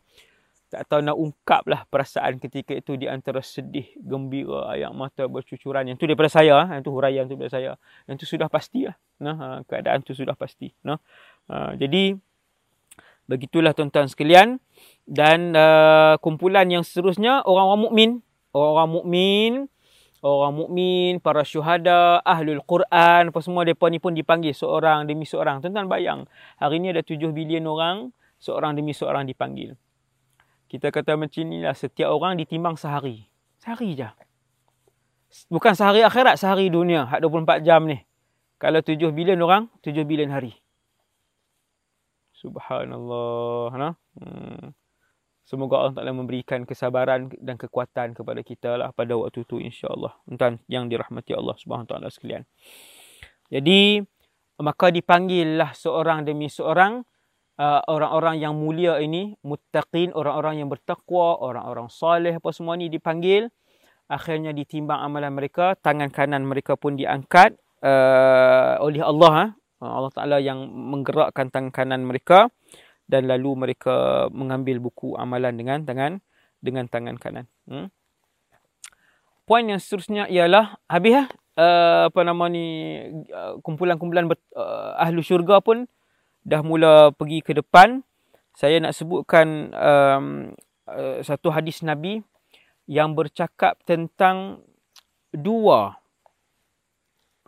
tak 0.69 0.86
tahu 0.86 1.02
nak 1.02 1.17
ungkap 1.17 1.65
lah 1.65 1.82
perasaan 1.89 2.38
ketika 2.38 2.78
itu 2.78 2.93
di 2.93 3.10
antara 3.10 3.41
sedih, 3.41 3.89
gembira, 3.97 4.69
ayak 4.69 4.93
mata 4.93 5.25
bercucuran. 5.25 5.82
Yang 5.89 5.97
tu 5.97 6.06
daripada 6.06 6.30
saya, 6.30 6.62
yang 6.69 6.86
tu 6.86 6.93
huraian 6.93 7.25
tu 7.25 7.34
daripada 7.34 7.58
saya. 7.58 7.71
Yang 8.06 8.15
tu 8.21 8.25
sudah 8.38 8.54
pasti 8.54 8.86
lah. 8.86 8.93
Nah, 9.17 9.34
ha, 9.34 9.45
keadaan 9.65 10.06
tu 10.06 10.13
sudah 10.13 10.38
pasti. 10.38 10.69
Nah. 10.86 11.02
Ha, 11.49 11.73
jadi, 11.73 12.13
begitulah 13.25 13.73
tuan-tuan 13.73 14.13
sekalian. 14.13 14.62
Dan 15.10 15.58
uh, 15.58 16.21
kumpulan 16.21 16.69
yang 16.69 16.86
seterusnya, 16.86 17.41
orang-orang 17.49 17.82
mukmin, 17.89 18.12
Orang-orang 18.49 18.89
mukmin, 18.89 19.52
orang 20.23 20.53
mukmin, 20.55 21.23
para 21.23 21.47
syuhada, 21.47 22.19
ahlul 22.27 22.60
Quran, 22.63 23.32
apa 23.32 23.39
semua 23.39 23.63
mereka 23.63 23.88
ni 23.88 23.99
pun 24.03 24.12
dipanggil 24.12 24.51
seorang 24.51 25.08
demi 25.08 25.23
seorang. 25.23 25.63
Tuan-tuan 25.63 25.88
bayang, 25.88 26.27
hari 26.60 26.84
ni 26.84 26.91
ada 26.91 27.03
tujuh 27.03 27.32
bilion 27.32 27.63
orang, 27.67 28.12
seorang 28.39 28.75
demi 28.75 28.91
seorang 28.91 29.23
dipanggil. 29.27 29.79
Kita 30.69 30.93
kata 30.93 31.17
macam 31.17 31.43
ni 31.49 31.63
lah, 31.65 31.73
setiap 31.73 32.13
orang 32.13 32.38
ditimbang 32.38 32.77
sehari. 32.77 33.25
Sehari 33.58 33.97
je. 33.97 34.10
Bukan 35.49 35.73
sehari 35.73 36.05
akhirat, 36.05 36.38
sehari 36.38 36.69
dunia. 36.69 37.10
Hak 37.10 37.21
24 37.25 37.65
jam 37.65 37.86
ni. 37.86 37.97
Kalau 38.60 38.84
7 38.84 39.15
bilion 39.15 39.39
orang, 39.41 39.71
7 39.82 40.03
bilion 40.05 40.29
hari. 40.29 40.53
Subhanallah. 42.38 43.69
Nah? 43.75 43.93
Hmm. 44.19 44.75
Semoga 45.49 45.81
Allah 45.81 45.97
Ta'ala 45.97 46.13
memberikan 46.13 46.62
kesabaran 46.62 47.33
dan 47.41 47.57
kekuatan 47.57 48.13
kepada 48.13 48.45
kita 48.45 48.77
lah 48.77 48.93
pada 48.93 49.17
waktu 49.17 49.41
itu 49.41 49.57
insyaAllah. 49.57 50.13
Tuan 50.38 50.62
yang 50.69 50.85
dirahmati 50.85 51.33
Allah 51.33 51.57
Subhanahu 51.57 51.89
Ta'ala 51.89 52.13
sekalian. 52.13 52.45
Jadi, 53.49 53.97
maka 54.62 54.93
dipanggillah 54.93 55.73
seorang 55.73 56.21
demi 56.29 56.53
seorang 56.53 57.01
uh, 57.57 57.81
orang-orang 57.89 58.38
yang 58.38 58.53
mulia 58.53 59.01
ini, 59.01 59.33
muttaqin, 59.41 60.13
orang-orang 60.13 60.62
yang 60.62 60.69
bertakwa, 60.69 61.41
orang-orang 61.41 61.89
soleh 61.89 62.38
apa 62.38 62.53
semua 62.53 62.77
ni 62.77 62.85
dipanggil. 62.93 63.49
Akhirnya 64.05 64.53
ditimbang 64.53 65.01
amalan 65.01 65.33
mereka, 65.33 65.73
tangan 65.81 66.13
kanan 66.13 66.45
mereka 66.45 66.77
pun 66.77 66.93
diangkat 66.93 67.57
uh, 67.81 68.77
oleh 68.85 69.01
Allah. 69.01 69.33
Ha? 69.33 69.45
Allah 69.81 70.13
Ta'ala 70.13 70.38
yang 70.38 70.62
menggerakkan 70.69 71.49
tangan 71.49 71.73
kanan 71.73 72.05
mereka 72.05 72.53
dan 73.10 73.26
lalu 73.26 73.58
mereka 73.58 74.30
mengambil 74.30 74.78
buku 74.78 75.17
amalan 75.17 75.58
dengan 75.58 75.82
tangan 75.82 76.22
dengan 76.62 76.86
tangan 76.86 77.17
kanan. 77.17 77.50
Hmm? 77.65 77.89
Poin 79.50 79.65
yang 79.65 79.82
seterusnya 79.82 80.30
ialah 80.30 80.78
habis 80.86 81.17
lah, 81.17 81.28
uh, 81.58 82.02
apa 82.13 82.22
nama 82.22 82.45
ni 82.54 83.02
uh, 83.34 83.58
kumpulan-kumpulan 83.65 84.30
uh, 84.54 84.93
ahlu 85.02 85.26
syurga 85.26 85.58
pun 85.58 85.89
dah 86.45 86.62
mula 86.62 87.10
pergi 87.17 87.41
ke 87.41 87.58
depan, 87.58 88.06
saya 88.54 88.78
nak 88.78 88.93
sebutkan 88.93 89.74
um, 89.74 90.54
uh, 90.86 91.17
satu 91.26 91.50
hadis 91.50 91.82
Nabi 91.82 92.22
yang 92.86 93.17
bercakap 93.17 93.82
tentang 93.89 94.62
dua 95.34 95.98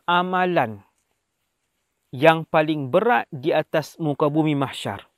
amalan 0.10 0.82
yang 2.10 2.44
paling 2.50 2.90
berat 2.90 3.30
di 3.30 3.54
atas 3.54 3.96
muka 4.02 4.26
bumi 4.26 4.58
mahsyar. 4.58 5.11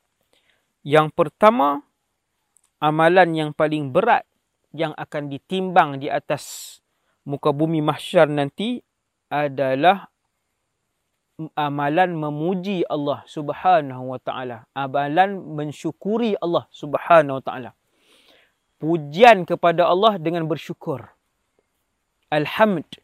Yang 0.83 1.15
pertama, 1.15 1.79
amalan 2.83 3.31
yang 3.31 3.51
paling 3.55 3.95
berat 3.95 4.27
yang 4.75 4.91
akan 4.99 5.31
ditimbang 5.31 6.03
di 6.03 6.11
atas 6.11 6.77
muka 7.23 7.55
bumi 7.55 7.79
mahsyar 7.79 8.27
nanti 8.27 8.83
adalah 9.31 10.11
amalan 11.55 12.13
memuji 12.13 12.83
Allah 12.91 13.23
Subhanahu 13.25 14.11
wa 14.11 14.19
taala, 14.19 14.67
amalan 14.75 15.39
mensyukuri 15.39 16.35
Allah 16.37 16.67
Subhanahu 16.69 17.39
wa 17.39 17.43
taala. 17.43 17.71
Pujian 18.77 19.47
kepada 19.47 19.87
Allah 19.87 20.19
dengan 20.19 20.43
bersyukur. 20.45 21.07
Alhamd. 22.27 22.99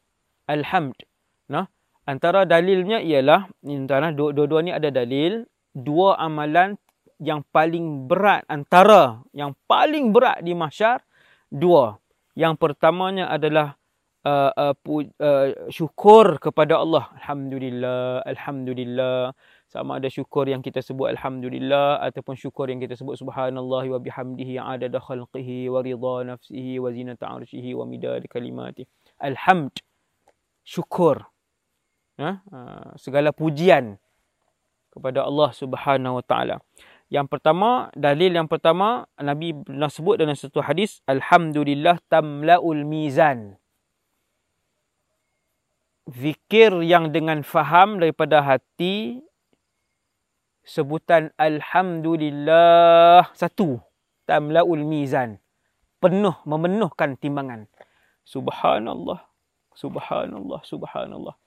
Alhamd. 0.52 1.08
Nah, 1.48 1.72
antara 2.04 2.44
dalilnya 2.44 3.00
ialah 3.00 3.48
antara 3.64 4.12
dua-dua 4.12 4.60
ni 4.60 4.76
ada 4.76 4.92
dalil 4.92 5.48
dua 5.72 6.20
amalan 6.20 6.76
yang 7.20 7.44
paling 7.52 8.08
berat 8.08 8.48
antara 8.48 9.20
yang 9.36 9.52
paling 9.68 10.16
berat 10.16 10.40
di 10.42 10.56
mahsyar 10.56 11.04
dua. 11.52 12.00
Yang 12.40 12.56
pertamanya 12.56 13.28
adalah 13.28 13.76
uh, 14.24 14.52
uh, 14.56 14.76
uh, 15.20 15.48
syukur 15.68 16.40
kepada 16.40 16.80
Allah. 16.80 17.12
Alhamdulillah, 17.20 18.24
Alhamdulillah. 18.24 19.36
Sama 19.70 20.02
ada 20.02 20.10
syukur 20.10 20.50
yang 20.50 20.66
kita 20.66 20.82
sebut 20.82 21.14
Alhamdulillah 21.14 22.02
ataupun 22.02 22.34
syukur 22.34 22.74
yang 22.74 22.82
kita 22.82 22.98
sebut 22.98 23.22
Subhanallah 23.22 23.86
wa 23.86 24.00
bihamdihi 24.02 24.58
adada 24.58 24.98
khalqihi 24.98 25.70
wa 25.70 25.86
ridha 25.86 26.16
nafsihi 26.26 26.82
wa 26.82 26.90
zinata 26.90 27.30
arshihi 27.30 27.78
wa 27.78 27.86
midad 27.86 28.24
kalimati. 28.26 28.90
Alhamd. 29.22 29.78
Syukur. 30.66 31.22
Ha? 32.18 32.42
Uh, 32.50 32.90
segala 32.98 33.30
pujian 33.30 34.02
kepada 34.90 35.22
Allah 35.22 35.54
Subhanahu 35.54 36.18
wa 36.18 36.26
taala. 36.26 36.58
Yang 37.10 37.28
pertama, 37.34 37.90
dalil 37.98 38.38
yang 38.38 38.46
pertama 38.46 39.10
Nabi 39.18 39.54
pernah 39.54 39.90
sebut 39.90 40.22
dalam 40.22 40.38
satu 40.38 40.62
hadis, 40.62 41.02
alhamdulillah 41.10 41.98
tamlaul 42.06 42.86
mizan. 42.86 43.58
Zikir 46.10 46.74
yang 46.86 47.10
dengan 47.14 47.42
faham 47.46 48.02
daripada 48.02 48.42
hati 48.42 49.22
sebutan 50.66 51.34
alhamdulillah 51.38 53.30
satu 53.34 53.82
tamlaul 54.30 54.86
mizan. 54.86 55.42
Penuh 55.98 56.38
memenuhkan 56.46 57.18
timbangan. 57.18 57.66
Subhanallah 58.22 59.30
Subhanallah, 59.80 60.60
subhanallah. 60.68 61.40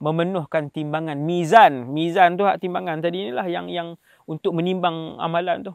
Memenuhkan 0.00 0.72
timbangan 0.72 1.20
mizan. 1.20 1.92
Mizan 1.92 2.40
tu 2.40 2.48
hak 2.48 2.64
timbangan 2.64 3.04
tadi 3.04 3.28
inilah 3.28 3.46
yang 3.46 3.68
yang 3.68 3.88
untuk 4.24 4.56
menimbang 4.56 5.20
amalan 5.20 5.60
tu. 5.60 5.72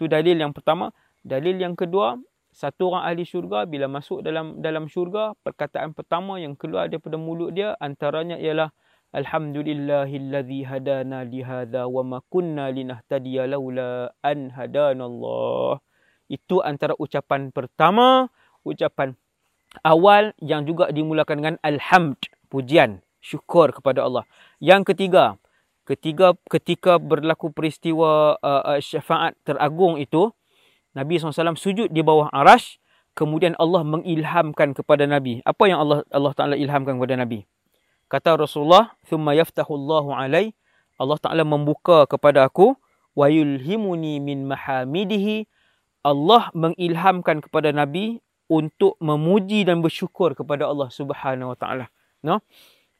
Tu 0.00 0.08
dalil 0.08 0.40
yang 0.40 0.56
pertama. 0.56 0.90
Dalil 1.20 1.60
yang 1.60 1.76
kedua, 1.76 2.16
satu 2.48 2.90
orang 2.90 3.04
ahli 3.04 3.28
syurga 3.28 3.68
bila 3.68 3.86
masuk 3.86 4.24
dalam 4.24 4.58
dalam 4.58 4.88
syurga, 4.88 5.36
perkataan 5.44 5.92
pertama 5.92 6.40
yang 6.40 6.56
keluar 6.56 6.88
daripada 6.88 7.20
mulut 7.20 7.52
dia 7.52 7.76
antaranya 7.78 8.40
ialah 8.40 8.72
Alhamdulillahillazi 9.08 10.68
hadana 10.68 11.24
li 11.24 11.40
hadza 11.40 11.88
wa 11.88 12.04
ma 12.04 12.18
kunna 12.28 12.68
linahtadiya 12.68 13.48
laula 13.48 14.12
an 14.20 14.52
hadanallah. 14.52 15.80
Itu 16.28 16.60
antara 16.60 16.92
ucapan 17.00 17.48
pertama, 17.48 18.28
ucapan 18.68 19.16
awal 19.80 20.36
yang 20.44 20.68
juga 20.68 20.92
dimulakan 20.92 21.40
dengan 21.40 21.56
alhamd, 21.64 22.20
pujian, 22.52 23.00
syukur 23.18 23.70
kepada 23.74 24.06
Allah. 24.06 24.24
Yang 24.58 24.94
ketiga, 24.94 25.36
ketiga 25.88 26.34
ketika 26.50 26.96
berlaku 27.00 27.50
peristiwa 27.50 28.38
uh, 28.40 28.62
uh, 28.76 28.80
syafaat 28.80 29.34
teragung 29.42 29.98
itu, 29.98 30.30
Nabi 30.96 31.20
SAW 31.20 31.54
sujud 31.54 31.92
di 31.92 32.02
bawah 32.02 32.32
arash, 32.32 32.80
kemudian 33.18 33.54
Allah 33.58 33.82
mengilhamkan 33.82 34.74
kepada 34.74 35.06
Nabi. 35.06 35.42
Apa 35.42 35.70
yang 35.70 35.82
Allah 35.82 36.06
Allah 36.10 36.32
Taala 36.34 36.54
ilhamkan 36.54 36.98
kepada 36.98 37.18
Nabi? 37.18 37.46
Kata 38.08 38.38
Rasulullah, 38.38 38.96
"Thumma 39.06 39.36
yaftahu 39.36 39.74
Allahu 39.74 40.10
alai." 40.14 40.54
Allah 40.98 41.18
Taala 41.22 41.46
membuka 41.46 42.06
kepada 42.10 42.46
aku 42.46 42.74
wa 43.14 43.26
yulhimuni 43.30 44.18
min 44.18 44.46
mahamidihi. 44.50 45.46
Allah 46.02 46.50
mengilhamkan 46.54 47.42
kepada 47.42 47.74
Nabi 47.74 48.18
untuk 48.48 48.96
memuji 48.98 49.62
dan 49.66 49.84
bersyukur 49.84 50.32
kepada 50.32 50.66
Allah 50.66 50.88
Subhanahu 50.88 51.54
Wa 51.54 51.58
Taala. 51.58 51.86
No? 52.24 52.42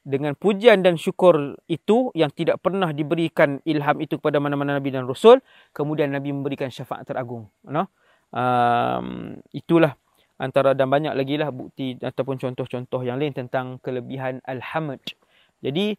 Dengan 0.09 0.33
pujian 0.33 0.81
dan 0.81 0.97
syukur 0.97 1.53
itu 1.69 2.09
yang 2.17 2.33
tidak 2.33 2.65
pernah 2.65 2.89
diberikan 2.89 3.61
ilham 3.61 4.01
itu 4.01 4.17
kepada 4.17 4.41
mana-mana 4.41 4.81
nabi 4.81 4.89
dan 4.89 5.05
rasul, 5.05 5.37
kemudian 5.69 6.09
nabi 6.09 6.33
memberikan 6.33 6.73
syafaat 6.73 7.05
teragung, 7.05 7.45
no? 7.69 7.85
Um, 8.33 9.37
itulah 9.53 9.93
antara 10.41 10.73
dan 10.73 10.89
banyak 10.89 11.13
lagi 11.13 11.37
lah 11.37 11.53
bukti 11.53 11.93
ataupun 12.01 12.41
contoh-contoh 12.41 13.05
yang 13.05 13.21
lain 13.21 13.37
tentang 13.37 13.77
kelebihan 13.85 14.41
alhamd. 14.49 15.13
Jadi 15.61 15.93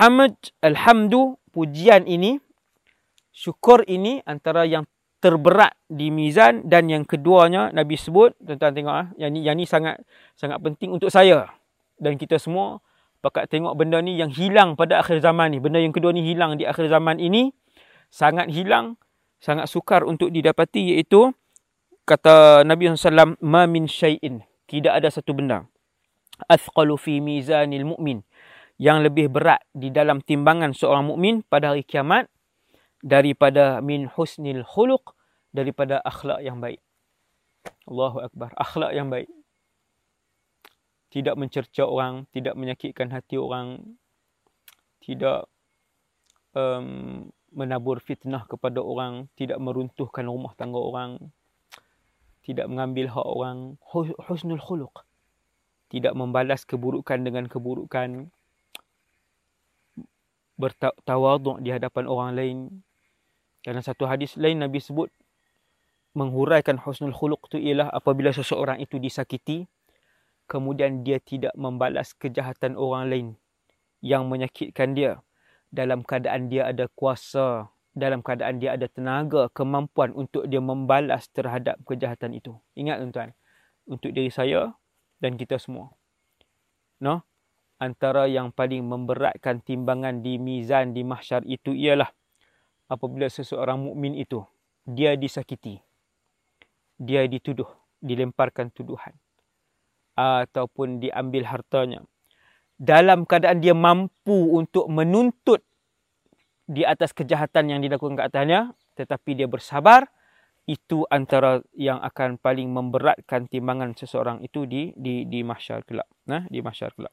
hamd 0.00 0.58
alhamdu 0.64 1.38
pujian 1.54 2.08
ini 2.08 2.42
syukur 3.30 3.84
ini 3.86 4.24
antara 4.26 4.64
yang 4.66 4.88
terberat 5.22 5.78
di 5.86 6.10
mizan 6.10 6.66
dan 6.66 6.90
yang 6.90 7.06
keduanya 7.06 7.70
Nabi 7.70 7.94
sebut 7.94 8.34
tentang 8.42 8.74
tengok 8.74 8.90
ah 8.90 9.06
yang 9.14 9.30
ni 9.30 9.46
yang 9.46 9.54
ni 9.54 9.70
sangat 9.70 10.02
sangat 10.34 10.58
penting 10.58 10.90
untuk 10.90 11.14
saya 11.14 11.46
dan 12.02 12.18
kita 12.18 12.42
semua 12.42 12.82
pakat 13.22 13.46
tengok 13.46 13.78
benda 13.78 14.02
ni 14.02 14.18
yang 14.18 14.28
hilang 14.28 14.74
pada 14.74 14.98
akhir 14.98 15.22
zaman 15.22 15.54
ni 15.54 15.58
benda 15.62 15.78
yang 15.78 15.94
kedua 15.94 16.10
ni 16.10 16.26
hilang 16.26 16.58
di 16.58 16.66
akhir 16.66 16.90
zaman 16.90 17.22
ini 17.22 17.54
sangat 18.10 18.50
hilang 18.50 18.98
sangat 19.38 19.70
sukar 19.70 20.02
untuk 20.02 20.34
didapati 20.34 20.98
iaitu 20.98 21.30
kata 22.02 22.66
Nabi 22.66 22.90
SAW 22.90 23.38
ma 23.38 23.70
min 23.70 23.86
syai'in 23.86 24.42
tidak 24.66 24.98
ada 24.98 25.08
satu 25.08 25.32
benda 25.38 25.70
athqalu 26.50 26.98
fi 26.98 27.22
mizanil 27.22 27.94
mu'min 27.94 28.26
yang 28.82 28.98
lebih 29.06 29.30
berat 29.30 29.62
di 29.70 29.94
dalam 29.94 30.18
timbangan 30.18 30.74
seorang 30.74 31.06
mukmin 31.06 31.46
pada 31.46 31.70
hari 31.70 31.86
kiamat 31.86 32.26
daripada 32.98 33.78
min 33.78 34.10
husnil 34.10 34.66
khuluq 34.66 35.14
daripada 35.54 36.00
akhlak 36.02 36.40
yang 36.40 36.58
baik. 36.58 36.80
Allahu 37.86 38.26
akbar. 38.26 38.50
Akhlak 38.58 38.90
yang 38.90 39.06
baik. 39.12 39.28
Tidak 41.12 41.36
mencerca 41.36 41.84
orang, 41.84 42.24
tidak 42.32 42.56
menyakitkan 42.56 43.12
hati 43.12 43.36
orang, 43.36 44.00
tidak 45.04 45.44
um, 46.56 47.28
menabur 47.52 48.00
fitnah 48.00 48.48
kepada 48.48 48.80
orang, 48.80 49.28
tidak 49.36 49.60
meruntuhkan 49.60 50.24
rumah 50.24 50.56
tangga 50.56 50.80
orang, 50.80 51.20
tidak 52.40 52.64
mengambil 52.72 53.12
hak 53.12 53.26
orang, 53.28 53.58
husnul 54.24 54.62
khuluq. 54.62 55.04
Tidak 55.92 56.16
membalas 56.16 56.64
keburukan 56.64 57.20
dengan 57.20 57.44
keburukan, 57.44 58.32
bertawaduk 60.56 61.60
di 61.60 61.68
hadapan 61.68 62.04
orang 62.08 62.30
lain, 62.32 62.58
dalam 63.62 63.82
satu 63.84 64.10
hadis 64.10 64.34
lain 64.34 64.58
Nabi 64.58 64.82
sebut 64.82 65.08
menghuraikan 66.18 66.76
husnul 66.82 67.14
khuluq 67.14 67.46
itu 67.48 67.58
ialah 67.62 67.88
apabila 67.94 68.34
seseorang 68.34 68.82
itu 68.82 68.98
disakiti 68.98 69.70
kemudian 70.52 71.00
dia 71.00 71.16
tidak 71.16 71.56
membalas 71.56 72.12
kejahatan 72.12 72.76
orang 72.76 73.08
lain 73.08 73.28
yang 74.04 74.28
menyakitkan 74.28 74.92
dia. 74.92 75.24
Dalam 75.72 76.04
keadaan 76.04 76.52
dia 76.52 76.68
ada 76.68 76.92
kuasa 76.92 77.72
dalam 77.92 78.24
keadaan 78.24 78.56
dia 78.56 78.72
ada 78.76 78.88
tenaga 78.88 79.52
kemampuan 79.52 80.16
untuk 80.16 80.48
dia 80.48 80.60
membalas 80.60 81.28
terhadap 81.32 81.80
kejahatan 81.84 82.36
itu. 82.36 82.56
Ingat 82.76 83.00
tuan-tuan 83.00 83.30
untuk 83.84 84.12
diri 84.12 84.32
saya 84.32 84.72
dan 85.20 85.36
kita 85.40 85.56
semua. 85.60 85.92
No 87.00 87.24
antara 87.80 88.28
yang 88.28 88.52
paling 88.52 88.84
memberatkan 88.84 89.60
timbangan 89.64 90.20
di 90.20 90.36
mizan 90.36 90.92
di 90.92 91.04
mahsyar 91.04 91.42
itu 91.48 91.72
ialah 91.72 92.12
apabila 92.88 93.28
seseorang 93.28 93.80
mukmin 93.80 94.16
itu 94.16 94.44
dia 94.84 95.16
disakiti. 95.16 95.80
Dia 97.00 97.24
dituduh 97.28 97.68
dilemparkan 98.00 98.70
tuduhan 98.70 99.21
ataupun 100.14 101.00
diambil 101.00 101.48
hartanya. 101.48 102.00
Dalam 102.76 103.24
keadaan 103.28 103.62
dia 103.62 103.76
mampu 103.76 104.56
untuk 104.58 104.90
menuntut 104.90 105.62
di 106.66 106.82
atas 106.82 107.12
kejahatan 107.12 107.70
yang 107.74 107.80
dilakukan 107.84 108.18
ke 108.18 108.24
atasnya 108.26 108.72
tetapi 108.96 109.36
dia 109.36 109.48
bersabar 109.48 110.08
itu 110.62 111.02
antara 111.10 111.58
yang 111.74 111.98
akan 111.98 112.38
paling 112.38 112.70
memberatkan 112.70 113.50
timbangan 113.50 113.98
seseorang 113.98 114.38
itu 114.46 114.62
di 114.62 114.94
di 114.94 115.26
di 115.26 115.42
mahsyar 115.42 115.82
kelak. 115.82 116.06
Nah 116.30 116.46
di 116.46 116.62
mahsyar 116.62 116.94
kelak. 116.94 117.10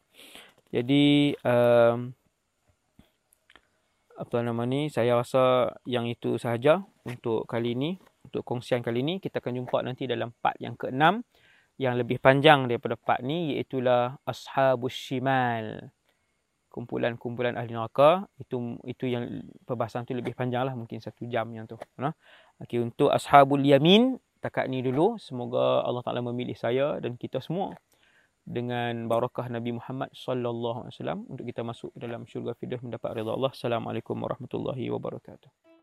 Jadi 0.70 1.34
um, 1.42 2.14
apa 4.20 4.38
nama 4.46 4.68
ni 4.70 4.94
saya 4.94 5.18
rasa 5.18 5.74
yang 5.90 6.06
itu 6.06 6.38
sahaja 6.38 6.86
untuk 7.08 7.50
kali 7.50 7.74
ini 7.74 7.98
untuk 8.22 8.46
kongsian 8.46 8.86
kali 8.86 9.02
ini. 9.02 9.18
Kita 9.18 9.42
akan 9.42 9.66
jumpa 9.66 9.82
nanti 9.82 10.06
dalam 10.06 10.30
part 10.38 10.60
yang 10.62 10.78
keenam 10.78 11.26
yang 11.80 11.96
lebih 11.96 12.20
panjang 12.20 12.68
daripada 12.68 13.00
part 13.00 13.24
ni 13.24 13.56
iaitu 13.56 13.80
ashabus 14.28 14.92
shimal. 14.92 15.88
Kumpulan-kumpulan 16.70 17.56
ahli 17.56 17.72
neraka. 17.72 18.28
Itu 18.36 18.78
itu 18.84 19.08
yang 19.08 19.48
perbahasan 19.64 20.04
tu 20.04 20.14
lebih 20.14 20.36
panjang 20.36 20.68
lah 20.68 20.76
mungkin 20.76 21.00
satu 21.00 21.24
jam 21.26 21.48
yang 21.56 21.66
tu. 21.66 21.80
Nah. 21.98 22.12
Okey 22.60 22.84
untuk 22.84 23.08
ashabul 23.16 23.64
yamin 23.64 24.20
takat 24.44 24.68
ni 24.68 24.84
dulu. 24.84 25.16
Semoga 25.16 25.88
Allah 25.88 26.04
Taala 26.04 26.20
memilih 26.20 26.60
saya 26.60 27.00
dan 27.00 27.16
kita 27.16 27.40
semua 27.40 27.80
dengan 28.44 29.08
barakah 29.08 29.48
Nabi 29.48 29.80
Muhammad 29.80 30.12
sallallahu 30.12 30.84
alaihi 30.84 30.96
wasallam 31.00 31.20
untuk 31.32 31.46
kita 31.48 31.62
masuk 31.64 31.96
dalam 31.96 32.28
syurga 32.28 32.52
firdaus 32.60 32.84
mendapat 32.84 33.24
redha 33.24 33.32
Allah. 33.32 33.56
Assalamualaikum 33.56 34.20
warahmatullahi 34.20 34.92
wabarakatuh. 34.92 35.69